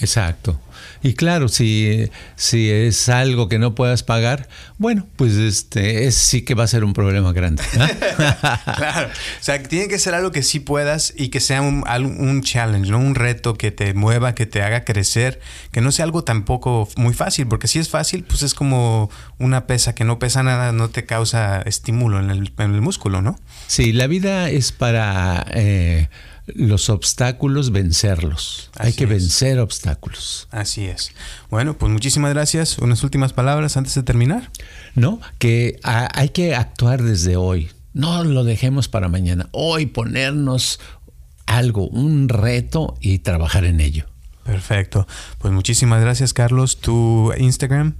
Exacto. 0.00 0.58
Y 1.02 1.14
claro, 1.14 1.48
si, 1.48 2.10
si 2.36 2.70
es 2.70 3.08
algo 3.08 3.48
que 3.48 3.58
no 3.58 3.74
puedas 3.74 4.02
pagar, 4.02 4.48
bueno, 4.78 5.06
pues 5.16 5.34
este 5.34 6.06
es, 6.06 6.14
sí 6.14 6.42
que 6.42 6.54
va 6.54 6.64
a 6.64 6.68
ser 6.68 6.84
un 6.84 6.92
problema 6.92 7.32
grande. 7.32 7.62
claro. 8.76 9.08
O 9.08 9.42
sea, 9.42 9.62
tiene 9.62 9.88
que 9.88 9.98
ser 9.98 10.14
algo 10.14 10.30
que 10.30 10.42
sí 10.42 10.60
puedas 10.60 11.12
y 11.16 11.28
que 11.28 11.40
sea 11.40 11.60
un, 11.62 11.84
un, 11.88 12.42
challenge, 12.42 12.90
¿no? 12.90 12.98
Un 12.98 13.14
reto 13.14 13.54
que 13.54 13.72
te 13.72 13.94
mueva, 13.94 14.34
que 14.34 14.46
te 14.46 14.62
haga 14.62 14.84
crecer, 14.84 15.40
que 15.72 15.80
no 15.80 15.90
sea 15.90 16.04
algo 16.04 16.22
tampoco 16.22 16.88
muy 16.96 17.14
fácil, 17.14 17.48
porque 17.48 17.66
si 17.66 17.80
es 17.80 17.88
fácil, 17.88 18.24
pues 18.24 18.42
es 18.42 18.54
como 18.54 19.10
una 19.38 19.66
pesa 19.66 19.94
que 19.94 20.04
no 20.04 20.18
pesa 20.20 20.42
nada, 20.42 20.72
no 20.72 20.88
te 20.90 21.04
causa 21.04 21.62
estímulo 21.62 22.20
en 22.20 22.30
el, 22.30 22.52
en 22.58 22.74
el 22.74 22.80
músculo, 22.80 23.22
¿no? 23.22 23.38
Sí, 23.66 23.92
la 23.92 24.06
vida 24.06 24.50
es 24.50 24.70
para... 24.70 25.46
Eh, 25.50 26.08
los 26.46 26.90
obstáculos, 26.90 27.70
vencerlos. 27.70 28.70
Hay 28.78 28.92
que 28.92 29.06
vencer 29.06 29.58
obstáculos. 29.60 30.48
Así 30.50 30.86
es. 30.86 31.12
Bueno, 31.50 31.78
pues 31.78 31.92
muchísimas 31.92 32.32
gracias. 32.32 32.78
Unas 32.78 33.02
últimas 33.02 33.32
palabras 33.32 33.76
antes 33.76 33.94
de 33.94 34.02
terminar. 34.02 34.50
No, 34.94 35.20
que 35.38 35.78
hay 35.82 36.30
que 36.30 36.54
actuar 36.54 37.02
desde 37.02 37.36
hoy. 37.36 37.70
No 37.94 38.24
lo 38.24 38.44
dejemos 38.44 38.88
para 38.88 39.08
mañana. 39.08 39.48
Hoy 39.52 39.86
ponernos 39.86 40.80
algo, 41.46 41.88
un 41.88 42.28
reto 42.28 42.96
y 43.00 43.18
trabajar 43.18 43.64
en 43.64 43.80
ello. 43.80 44.06
Perfecto. 44.44 45.06
Pues 45.38 45.52
muchísimas 45.52 46.00
gracias, 46.00 46.32
Carlos. 46.32 46.80
¿Tu 46.80 47.32
Instagram? 47.36 47.94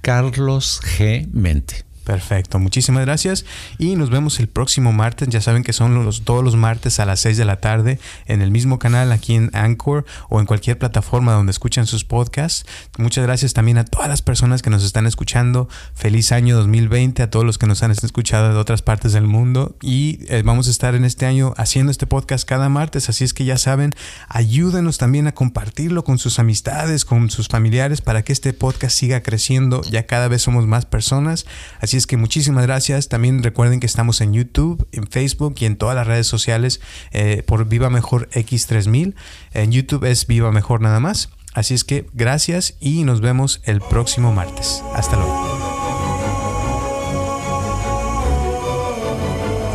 Carlos 0.00 0.80
G. 0.82 1.28
Mente. 1.32 1.84
Perfecto, 2.04 2.58
muchísimas 2.58 3.04
gracias 3.04 3.44
y 3.78 3.94
nos 3.94 4.10
vemos 4.10 4.40
el 4.40 4.48
próximo 4.48 4.92
martes. 4.92 5.28
Ya 5.28 5.40
saben 5.40 5.62
que 5.62 5.72
son 5.72 6.04
los, 6.04 6.22
todos 6.22 6.42
los 6.42 6.56
martes 6.56 6.98
a 6.98 7.06
las 7.06 7.20
6 7.20 7.36
de 7.36 7.44
la 7.44 7.56
tarde 7.56 8.00
en 8.26 8.42
el 8.42 8.50
mismo 8.50 8.78
canal 8.78 9.12
aquí 9.12 9.34
en 9.34 9.50
Anchor 9.52 10.04
o 10.28 10.40
en 10.40 10.46
cualquier 10.46 10.78
plataforma 10.78 11.32
donde 11.32 11.50
escuchan 11.52 11.86
sus 11.86 12.04
podcasts. 12.04 12.66
Muchas 12.98 13.24
gracias 13.24 13.52
también 13.52 13.78
a 13.78 13.84
todas 13.84 14.08
las 14.08 14.20
personas 14.20 14.62
que 14.62 14.70
nos 14.70 14.82
están 14.82 15.06
escuchando. 15.06 15.68
Feliz 15.94 16.32
año 16.32 16.56
2020 16.56 17.22
a 17.22 17.30
todos 17.30 17.44
los 17.44 17.58
que 17.58 17.66
nos 17.66 17.82
han 17.82 17.92
escuchado 17.92 18.52
de 18.52 18.58
otras 18.58 18.82
partes 18.82 19.12
del 19.12 19.26
mundo 19.26 19.76
y 19.80 20.20
eh, 20.28 20.42
vamos 20.44 20.68
a 20.68 20.70
estar 20.70 20.94
en 20.94 21.04
este 21.04 21.26
año 21.26 21.54
haciendo 21.56 21.92
este 21.92 22.06
podcast 22.06 22.48
cada 22.48 22.68
martes, 22.68 23.08
así 23.08 23.24
es 23.24 23.32
que 23.32 23.44
ya 23.44 23.58
saben, 23.58 23.92
ayúdenos 24.28 24.98
también 24.98 25.26
a 25.28 25.32
compartirlo 25.32 26.04
con 26.04 26.18
sus 26.18 26.38
amistades, 26.38 27.04
con 27.04 27.30
sus 27.30 27.48
familiares 27.48 28.00
para 28.00 28.22
que 28.22 28.32
este 28.32 28.52
podcast 28.52 28.96
siga 28.96 29.22
creciendo. 29.22 29.82
Ya 29.82 30.06
cada 30.06 30.28
vez 30.28 30.42
somos 30.42 30.66
más 30.66 30.86
personas. 30.86 31.46
Así 31.80 31.96
es 32.02 32.06
que 32.08 32.16
muchísimas 32.16 32.66
gracias. 32.66 33.08
También 33.08 33.44
recuerden 33.44 33.78
que 33.78 33.86
estamos 33.86 34.20
en 34.20 34.32
YouTube, 34.32 34.88
en 34.90 35.06
Facebook 35.06 35.54
y 35.60 35.66
en 35.66 35.76
todas 35.76 35.94
las 35.94 36.06
redes 36.06 36.26
sociales 36.26 36.80
eh, 37.12 37.44
por 37.46 37.66
Viva 37.66 37.90
Mejor 37.90 38.28
X3000. 38.30 39.14
En 39.54 39.70
YouTube 39.70 40.04
es 40.04 40.26
Viva 40.26 40.50
Mejor 40.50 40.80
nada 40.80 40.98
más. 40.98 41.30
Así 41.54 41.74
es 41.74 41.84
que 41.84 42.08
gracias 42.12 42.74
y 42.80 43.04
nos 43.04 43.20
vemos 43.20 43.60
el 43.64 43.80
próximo 43.80 44.32
martes. 44.32 44.82
Hasta 44.94 45.16
luego. 45.16 45.62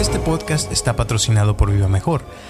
Este 0.02 0.20
podcast 0.20 0.70
está 0.72 0.98
patrocinado 0.98 1.56
por 1.56 1.72
Viva 1.72 1.88
Mejor. 1.88 2.26